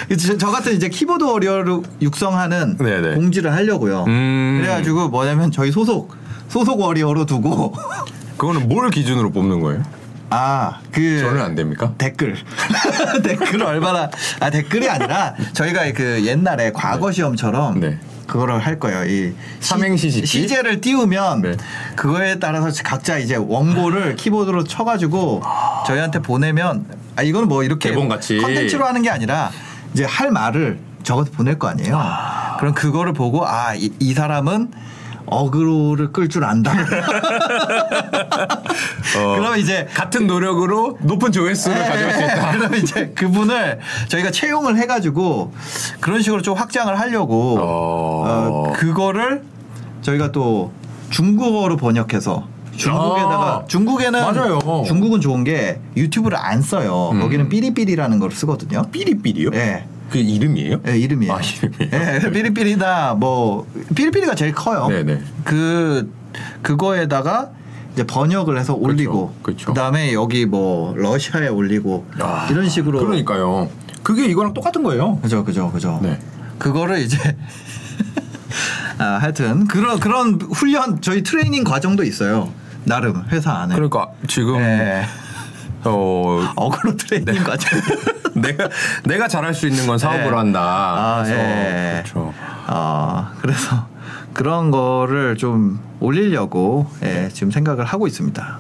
[0.19, 3.15] 저, 저 같은 이제 키보드 워리어를 육성하는 네네.
[3.17, 4.05] 공지를 하려고요.
[4.07, 4.59] 음.
[4.63, 6.15] 그래가지고 뭐냐면 저희 소속
[6.49, 7.73] 소속 워리어로 두고
[8.37, 9.83] 그거는 뭘 기준으로 뽑는 거예요?
[10.31, 11.91] 아, 그 저는 안 됩니까?
[11.97, 12.35] 댓글
[13.23, 17.99] 댓글 얼마나 아 댓글이 아니라 저희가 그 옛날에 과거 시험처럼 네.
[18.27, 19.05] 그거를 할 거예요.
[19.05, 20.27] 이 시- 삼행시 짓기?
[20.27, 21.57] 시제를 띄우면 네.
[21.95, 25.41] 그거에 따라서 각자 이제 원고를 키보드로 쳐 가지고
[25.87, 26.85] 저희한테 보내면
[27.15, 28.37] 아 이거는 뭐 이렇게 대본같이.
[28.37, 29.49] 컨텐츠로 하는 게 아니라
[29.95, 31.99] 이제 할 말을 적어서 보낼 거 아니에요.
[32.59, 34.69] 그럼 그거를 보고 아 이 사람은
[35.29, 36.71] 어그로를 끌 줄 안다.
[39.17, 42.51] 어, 그럼 이제 같은 노력으로 높은 조회수를 가져갈 수 있다.
[42.57, 45.53] 그러면 이제 그분을 저희가 채용을 해가지고
[45.99, 48.23] 그런 식으로 좀 확장을 하려고 어.
[48.27, 49.43] 어, 그거를
[50.01, 50.71] 저희가 또
[51.09, 53.65] 중국어로 번역해서 중국에다가 아.
[53.67, 54.59] 중국에는 맞아요.
[54.87, 57.09] 중국은 좋은 게 유튜브를 안 써요.
[57.13, 57.19] 음.
[57.19, 58.83] 거기는 삐리삐리라는 걸 쓰거든요.
[58.91, 59.49] 삐리삐리요?
[59.53, 59.85] 예.
[60.09, 60.81] 그 이름이에요?
[60.87, 61.33] 예, 이름이에요.
[61.33, 62.19] 아, 이름이에요?
[62.25, 64.87] 예, 삐리삐리다 뭐 삐리삐리가 제일 커요.
[64.87, 65.21] 네네.
[65.43, 66.11] 그
[66.61, 67.51] 그거에다가
[67.93, 69.73] 이제 번역을 해서 올리고 그쵸.
[69.73, 73.69] 다음에 여기 뭐 러시아에 올리고 아, 이런 식으로 그러니까요.
[74.03, 75.19] 그게 이거랑 똑같은 거예요.
[75.21, 75.99] 그죠 그죠 그죠.
[76.01, 76.19] 네.
[76.57, 77.17] 그거를 이제
[78.97, 82.51] 아, 하여튼 그런 그런 훈련 저희 트레이닝 과정도 있어요.
[82.83, 83.75] 나름 회사 안에.
[83.75, 85.03] 그러니까 지금 예.
[85.85, 87.79] 어 어그로 트레이닝 과정.
[88.35, 88.69] 내가
[89.03, 90.35] 내가 잘할 수 있는 건 사업으로 네.
[90.35, 90.61] 한다.
[90.61, 92.03] 아, 그래서 예.
[92.03, 92.33] 그렇죠.
[92.67, 93.87] 아, 그래서
[94.33, 98.59] 그런 거를 좀 올리려고 예, 지금 생각을 하고 있습니다.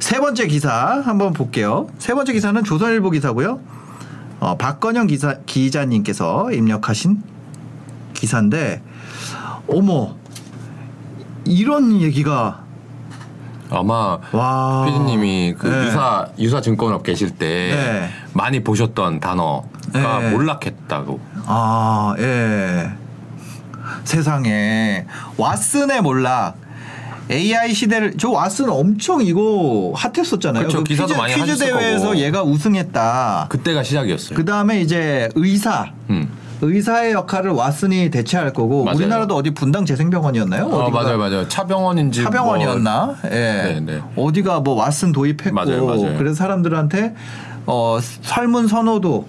[0.00, 1.88] 세 번째 기사 한번 볼게요.
[1.98, 3.60] 세 번째 기사는 조선일보 기사고요.
[4.40, 7.22] 어, 박건영 기사, 기자님께서 입력하신
[8.14, 8.82] 기사인데,
[9.66, 10.14] 어머,
[11.44, 12.64] 이런 얘기가
[13.70, 14.84] 아마 와.
[14.86, 15.86] 피디님이 그 네.
[15.86, 18.08] 유사 유사 증권업 계실 때 네.
[18.32, 20.30] 많이 보셨던 단어가 네.
[20.30, 21.20] 몰락했다고.
[21.46, 22.90] 아, 예.
[24.04, 25.06] 세상에
[25.36, 26.56] 왓슨의 몰락.
[27.30, 30.64] AI 시대를 저 왓슨 엄청 이거 핫했었잖아요.
[30.66, 32.16] 그쵸, 그 기사도 퀴즈, 많이 퀴즈 대회에서 거고.
[32.18, 33.46] 얘가 우승했다.
[33.50, 34.34] 그때가 시작이었어요.
[34.36, 35.90] 그 다음에 이제 의사.
[36.08, 36.30] 음.
[36.60, 38.96] 의사의 역할을 왓슨이 대체할 거고 맞아요.
[38.96, 40.64] 우리나라도 어디 분당 재생병원이었나요?
[40.64, 41.48] 어, 어디가 맞아요, 맞아요.
[41.48, 43.16] 차병원인지 차병원이었나?
[43.26, 43.28] 예.
[43.28, 44.00] 네, 네.
[44.16, 46.18] 어디가 뭐 왓슨 도입했고 맞아요, 맞아요.
[46.18, 47.14] 그래서 사람들한테
[47.66, 49.28] 어 설문 선호도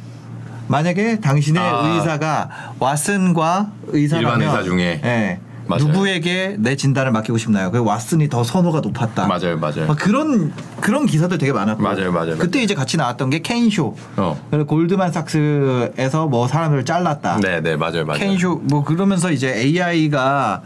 [0.68, 1.88] 만약에 당신의 아.
[1.88, 2.50] 의사가
[2.80, 5.02] 왓슨과 의사라면 일반 의사 중에.
[5.04, 5.40] 예.
[5.70, 5.86] 맞아요.
[5.86, 7.70] 누구에게 내 진단을 맡기고 싶나요?
[7.70, 9.28] 그 왓슨이 더 선호가 높았다.
[9.28, 9.86] 맞아요, 맞아요.
[9.86, 10.52] 막 그런
[10.82, 11.84] 그런 기사들 되게 많았고.
[11.84, 13.96] 맞아요, 맞아요, 그때 이제 같이 나왔던 게 켄쇼.
[14.18, 14.40] 어.
[14.68, 17.38] 골드만삭스에서 뭐 사람을 잘랐다.
[17.38, 18.20] 네, 네, 맞아요, 맞아요.
[18.20, 20.64] 켄쇼 뭐 그러면서 이제 AI가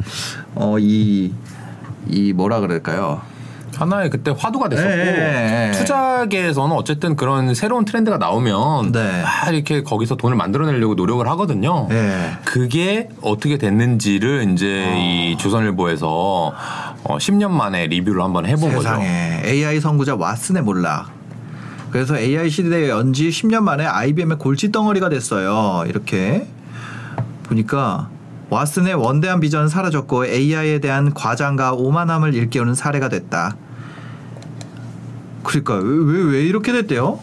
[0.55, 1.33] 어이이
[2.33, 3.21] 뭐라 그럴까요?
[3.75, 5.71] 하나의 그때 화두가 됐었고 예.
[5.75, 9.23] 투자계에서는 어쨌든 그런 새로운 트렌드가 나오면 네.
[9.25, 11.87] 아, 이렇게 거기서 돈을 만들어내려고 노력을 하거든요.
[11.91, 12.31] 예.
[12.45, 14.95] 그게 어떻게 됐는지를 이제 아.
[14.95, 16.53] 이 조선일보에서
[17.03, 18.81] 어, 10년 만에 리뷰를 한번 해본 거죠.
[18.81, 21.11] 세상에 AI 선구자 왓슨의 몰락.
[21.91, 25.83] 그래서 AI 시대에 연지 10년 만에 IBM의 골치 덩어리가 됐어요.
[25.87, 26.47] 이렇게
[27.43, 28.09] 보니까
[28.49, 33.55] 왓슨의 원대한 비전은 사라졌고 AI에 대한 과장과 오만함을 일깨우는 사례가 됐다.
[35.43, 37.19] 그러니까 왜 왜 이렇게 됐대요?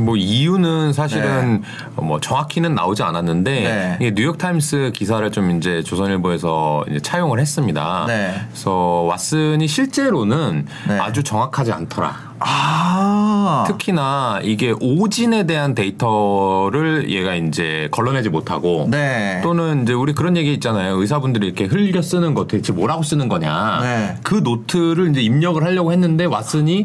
[0.00, 1.62] 뭐 이유는 사실은
[1.96, 3.96] 뭐 정확히는 나오지 않았는데 네.
[4.00, 8.04] 이게 뉴욕 타임스 기사를 좀 이제 조선일보에서 이제 차용을 했습니다.
[8.06, 8.34] 네.
[8.50, 10.98] 그래서 왓슨이 실제로는 네.
[11.00, 12.27] 아주 정확하지 않더라.
[12.40, 19.40] 아, 특히나 이게 오진에 대한 데이터를 얘가 이제 걸러내지 못하고 네.
[19.42, 20.96] 또는 이제 우리 그런 얘기 있잖아요.
[20.96, 23.80] 의사분들이 이렇게 흘려 쓰는 거 대체 뭐라고 쓰는 거냐.
[23.82, 24.16] 네.
[24.22, 26.84] 그 노트를 이제 입력을 하려고 했는데 왓슨이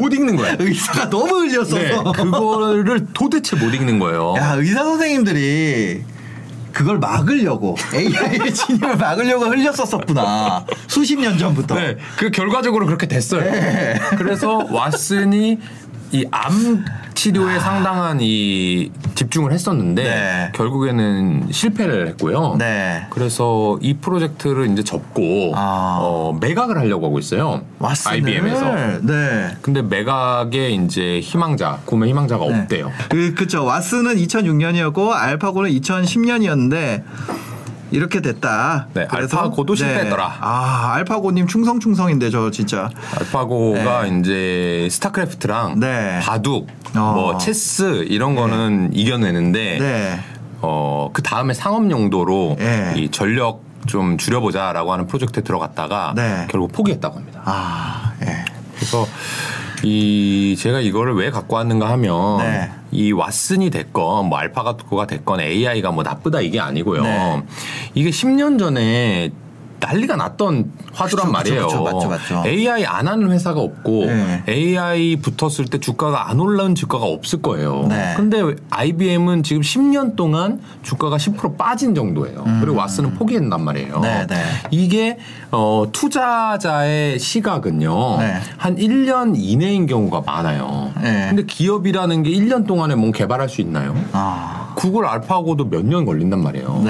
[0.00, 0.56] 못 읽는 거야.
[0.60, 1.76] 의사가 너무 흘렸어서.
[1.78, 4.34] 네, 그거를 도대체 못 읽는 거예요.
[4.38, 6.02] 야 의사 선생님들이
[6.78, 11.74] 그걸 막으려고 AI의 진입을 막으려고 흘렸었었구나 수십 년 전부터.
[11.74, 13.40] 네, 그 결과적으로 그렇게 됐어요.
[13.40, 13.98] 네.
[14.16, 15.58] 그래서 왓슨이
[16.12, 16.84] 이암
[17.18, 20.52] 치료에 상당한 이 집중을 했었는데 네.
[20.54, 22.54] 결국에는 실패를 했고요.
[22.60, 23.08] 네.
[23.10, 25.98] 그래서 이 프로젝트를 이제 접고 아.
[26.00, 27.62] 어, 매각을 하려고 하고 있어요.
[27.80, 29.00] 왓슨을 IBM에서.
[29.02, 29.48] 네.
[29.62, 32.60] 근데 매각에 이제 희망자, 구매 희망자가 네.
[32.60, 32.92] 없대요.
[33.08, 33.64] 그 그쵸.
[33.64, 37.02] 왓슨은 2006년이었고 알파고는 2010년이었는데
[37.90, 38.88] 이렇게 됐다.
[38.94, 40.38] 네, 알파고도 실패했더라.
[40.40, 42.90] 아, 알파고님 충성 충성인데 저 진짜.
[43.18, 46.20] 알파고가 이제 스타크래프트랑 네.
[46.22, 47.12] 바둑, 어.
[47.14, 50.20] 뭐 체스 이런 거는 이겨내는데 네.
[50.60, 52.94] 어, 그 다음에 상업 용도로 네.
[52.96, 56.46] 이 전력 좀 줄여보자라고 하는 프로젝트에 들어갔다가 네.
[56.50, 57.42] 결국 포기했다고 합니다.
[57.44, 58.44] 아, 예.
[58.74, 59.06] 그래서
[59.84, 62.70] 이 제가 이거를 왜 갖고 왔는가 하면 네.
[62.90, 67.02] 이 왓슨이 됐건 뭐 알파고가 됐건 AI가 뭐 나쁘다 이게 아니고요.
[67.02, 67.42] 네.
[67.94, 69.30] 이게 10년 전에
[69.80, 71.66] 난리가 났던 화두란 그쵸, 말이에요.
[71.66, 72.48] 그쵸, 그쵸, 맞죠, 맞죠.
[72.48, 74.42] AI 안 하는 회사가 없고 네.
[74.48, 77.86] AI 붙었을 때 주가가 안 올라온 주가가 없을 거예요.
[77.88, 78.14] 네.
[78.16, 82.44] 근데 IBM은 지금 10년 동안 주가가 10% 빠진 정도예요.
[82.60, 83.96] 그리고 왓슨은 포기했단 말이에요.
[83.96, 84.02] 음.
[84.02, 84.36] 네, 네.
[84.70, 85.18] 이게
[85.50, 88.18] 어, 투자자의 시각은요.
[88.18, 88.34] 네.
[88.56, 90.92] 한 1년 이내인 경우가 많아요.
[91.00, 91.26] 네.
[91.28, 93.94] 근데 기업이라는 게 1년 동안에 뭔 개발할 수 있나요?
[94.12, 94.72] 아.
[94.76, 96.82] 구글 알파고도 몇 년 걸린단 말이에요.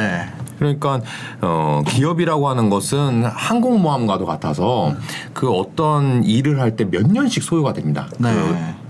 [0.60, 0.76] 네.
[0.76, 1.00] 그러니까
[1.40, 4.94] 어, 기업이라고 하는 것은 항공모함과도 같아서
[5.32, 8.06] 그 어떤 일을 할 때 몇 년씩 소요가 됩니다.
[8.18, 8.32] 네.
[8.32, 8.87] 그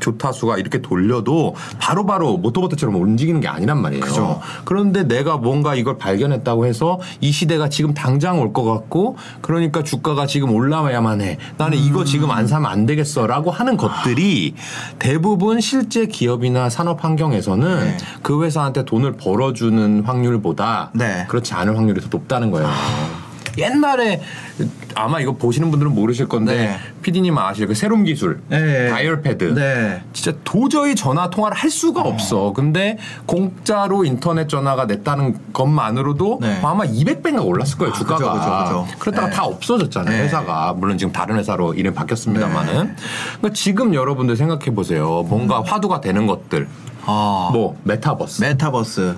[0.00, 4.04] 조타수가 이렇게 돌려도 바로 바로 모터보트처럼 움직이는 게 아니란 말이에요.
[4.04, 4.40] 그죠.
[4.64, 10.26] 그런데 내가 뭔가 이걸 발견했다고 해서 이 시대가 지금 당장 올 것 같고 그러니까 주가가
[10.26, 11.38] 지금 올라와야만 해.
[11.56, 11.84] 나는 음.
[11.84, 14.54] 이거 지금 안 사면 안 되겠어라고 하는 것들이
[14.98, 17.96] 대부분 실제 기업이나 산업 환경에서는 네.
[18.22, 21.26] 그 회사한테 돈을 벌어주는 확률보다 네.
[21.28, 22.68] 그렇지 않은 확률이 더 높다는 거예요.
[23.58, 24.20] 옛날에
[24.94, 26.78] 아마 이거 보시는 분들은 모르실 건데 네.
[27.02, 28.88] PD님 아실 그 세롬 기술 네.
[28.90, 30.02] 다이얼 패드 네.
[30.12, 32.52] 진짜 도저히 전화 통화를 할 수가 없어.
[32.52, 36.60] 근데 공짜로 인터넷 전화가 냈다는 것만으로도 네.
[36.62, 38.16] 아마 200배가 올랐을 거예요, 아, 주가가.
[38.16, 38.98] 그죠, 그죠, 그죠.
[38.98, 39.32] 그러다가 네.
[39.34, 40.24] 다 없어졌잖아요, 네.
[40.24, 40.74] 회사가.
[40.76, 42.96] 물론 지금 다른 회사로 이름 바뀌었습니다만은.
[43.38, 45.24] 그러니까 지금 여러분들 생각해 보세요.
[45.28, 46.68] 뭔가 화두가 되는 것들.
[47.10, 47.50] 아.
[47.52, 48.42] 뭐 metaverse.
[48.42, 49.14] metaverse.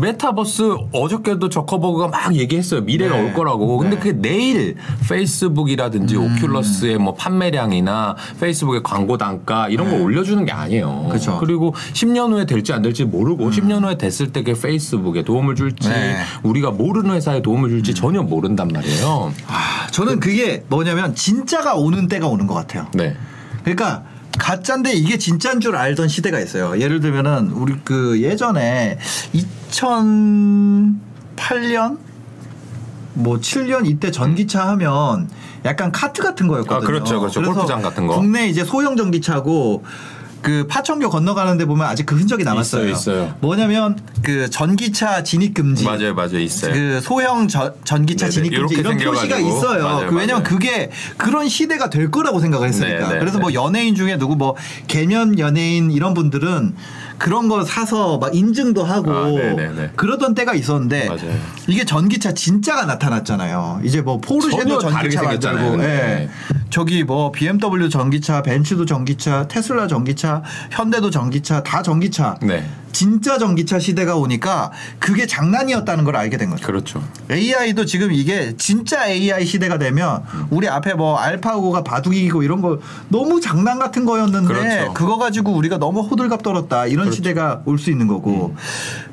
[0.00, 2.80] metaverse 어저께도 저커버그가 막 얘기했어요.
[2.82, 3.22] 미래가 네.
[3.22, 3.78] 올 거라고.
[3.78, 4.02] 근데 네.
[4.02, 4.76] 그게 내일
[5.08, 6.36] 페이스북이라든지 음.
[6.36, 11.02] 오큘러스의 뭐 판매량이나 페이스북의 광고 단가 이런 걸 올려주는 게 아니에요.
[11.04, 11.08] 네.
[11.10, 11.34] 그쵸.
[11.34, 11.36] 음.
[11.40, 15.88] 그리고 10년 후에 될지 안 될지 모르고 10년 후에 됐을 때 그 페이스북에 도움을 줄지
[15.90, 16.16] 네.
[16.42, 19.32] 우리가 모르는 회사에 도움을 줄지 전혀 모른단 말이에요.
[19.48, 22.86] 아, 저는 그게 뭐냐면 진짜가 오는 때가 오는 것 같아요.
[22.94, 23.14] 네.
[23.62, 24.02] 그러니까
[24.38, 26.80] 가짜인데 이게 진짜인 줄 알던 시대가 있어요.
[26.80, 28.98] 예를 들면은 우리 그 예전에
[29.34, 31.98] 2008년
[33.14, 35.28] 뭐 7년 이때 전기차 하면
[35.64, 36.76] 약간 카트 같은 거였거든요.
[36.76, 37.42] 아, 그렇죠, 그렇죠.
[37.42, 38.16] 골프장 같은 거.
[38.16, 39.84] 국내 이제 소형 전기차고
[40.42, 42.88] 그 파천교 건너가는데 보면 아직 그 흔적이 남았어요.
[42.88, 43.34] 있어요, 있어요.
[43.40, 45.84] 뭐냐면 그 전기차 진입 금지.
[45.84, 46.38] 맞아요, 맞아요.
[46.38, 46.72] 있어요.
[46.72, 48.30] 그 소형 저- 전기차 네네.
[48.30, 49.38] 진입 금지 이런 표시가.
[49.38, 49.84] 있어요.
[49.84, 50.42] 맞아요, 그 왜냐면.
[50.42, 53.08] 그게 그런 시대가 될 거라고 생각을 했으니까.
[53.08, 53.54] 네, 네, 그래서 뭐 네.
[53.54, 54.56] 연예인 중에 누구 뭐
[54.88, 56.74] 개면 연예인 이런 분들은
[57.20, 59.90] 그런 거 사서 막 인증도 하고 아, 네, 네, 네.
[59.94, 61.38] 그러던 때가 있었는데 맞아요.
[61.68, 63.82] 이게 전기차 진짜가 나타났잖아요.
[63.84, 65.84] 이제 뭐 포르쉐도 전기차 만들고, 근데.
[65.84, 66.30] 예.
[66.70, 72.38] 저기 뭐 BMW 전기차, 벤츠도 전기차, 테슬라 전기차, 현대도 전기차, 다 전기차.
[72.40, 72.64] 네.
[72.92, 76.66] 진짜 전기차 시대가 오니까 그게 장난이었다는 걸 알게 된 거죠.
[76.66, 77.02] 그렇죠.
[77.30, 82.78] AI도 지금 이게 진짜 AI 시대가 되면 우리 앞에 뭐 알파고가 바둑이고 이런 거
[83.08, 84.94] 너무 장난 같은 거였는데 그렇죠.
[84.94, 88.54] 그거 가지고 우리가 너무 호들갑 떨었다 이런 시대가 올 수 있는 거고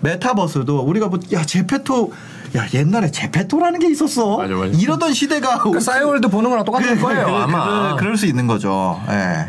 [0.02, 2.12] 메타버스도 우리가 뭐야 제페토
[2.58, 4.78] 야 옛날에 제페토라는 게 있었어 맞아, 맞아.
[4.78, 7.92] 이러던 시대가 그러니까 싸이월드 보는 거랑 똑같은 그- 거예요, 그- 아마.
[7.92, 9.02] 그, 그럴 수 있는 거죠.
[9.10, 9.48] 예.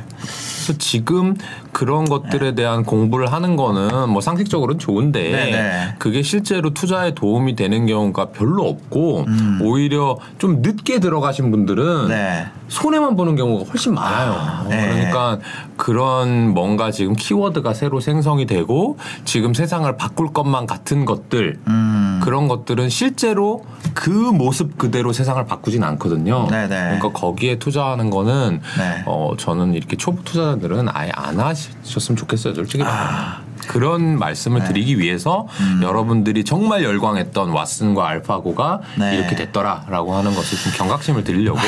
[0.69, 1.35] 그래서 지금
[1.73, 5.95] 그런 것들에 대한 공부를 하는 거는 뭐 상식적으로는 좋은데 네네.
[5.99, 9.25] 그게 실제로 투자에 도움이 되는 경우가 별로 없고
[9.63, 12.47] 오히려 좀 늦게 들어가신 분들은 네.
[12.69, 14.33] 손해만 보는 경우가 훨씬 많아요.
[14.33, 14.89] 아, 네.
[14.89, 15.39] 그러니까
[15.77, 22.21] 그런 뭔가 지금 키워드가 새로 생성이 되고 지금 세상을 바꿀 것만 같은 것들 음.
[22.23, 23.65] 그런 것들은 실제로
[23.95, 26.47] 그 모습 그대로 세상을 바꾸진 않거든요.
[26.51, 26.69] 네네.
[26.69, 29.03] 그러니까 거기에 투자하는 거는 네.
[29.07, 32.85] 어 저는 이렇게 초보 투자 자들은 아예 안 하셨으면 좋겠어요, 솔직히.
[32.87, 33.41] 아.
[33.67, 35.47] 그런 말씀을 드리기 위해서
[35.83, 39.17] 여러분들이 정말 열광했던 왓슨과 알파고가 네.
[39.17, 41.59] 이렇게 됐더라라고 하는 것을 좀 경각심을 드리려고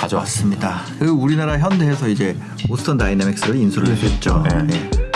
[0.00, 0.68] 가져왔습니다.
[0.68, 0.98] 맞습니다.
[0.98, 2.36] 그리고 우리나라 현대에서 이제
[2.68, 4.44] 오스턴 다이내믹스를 인수를 했죠.
[4.48, 4.66] 네.
[4.72, 5.07] 예.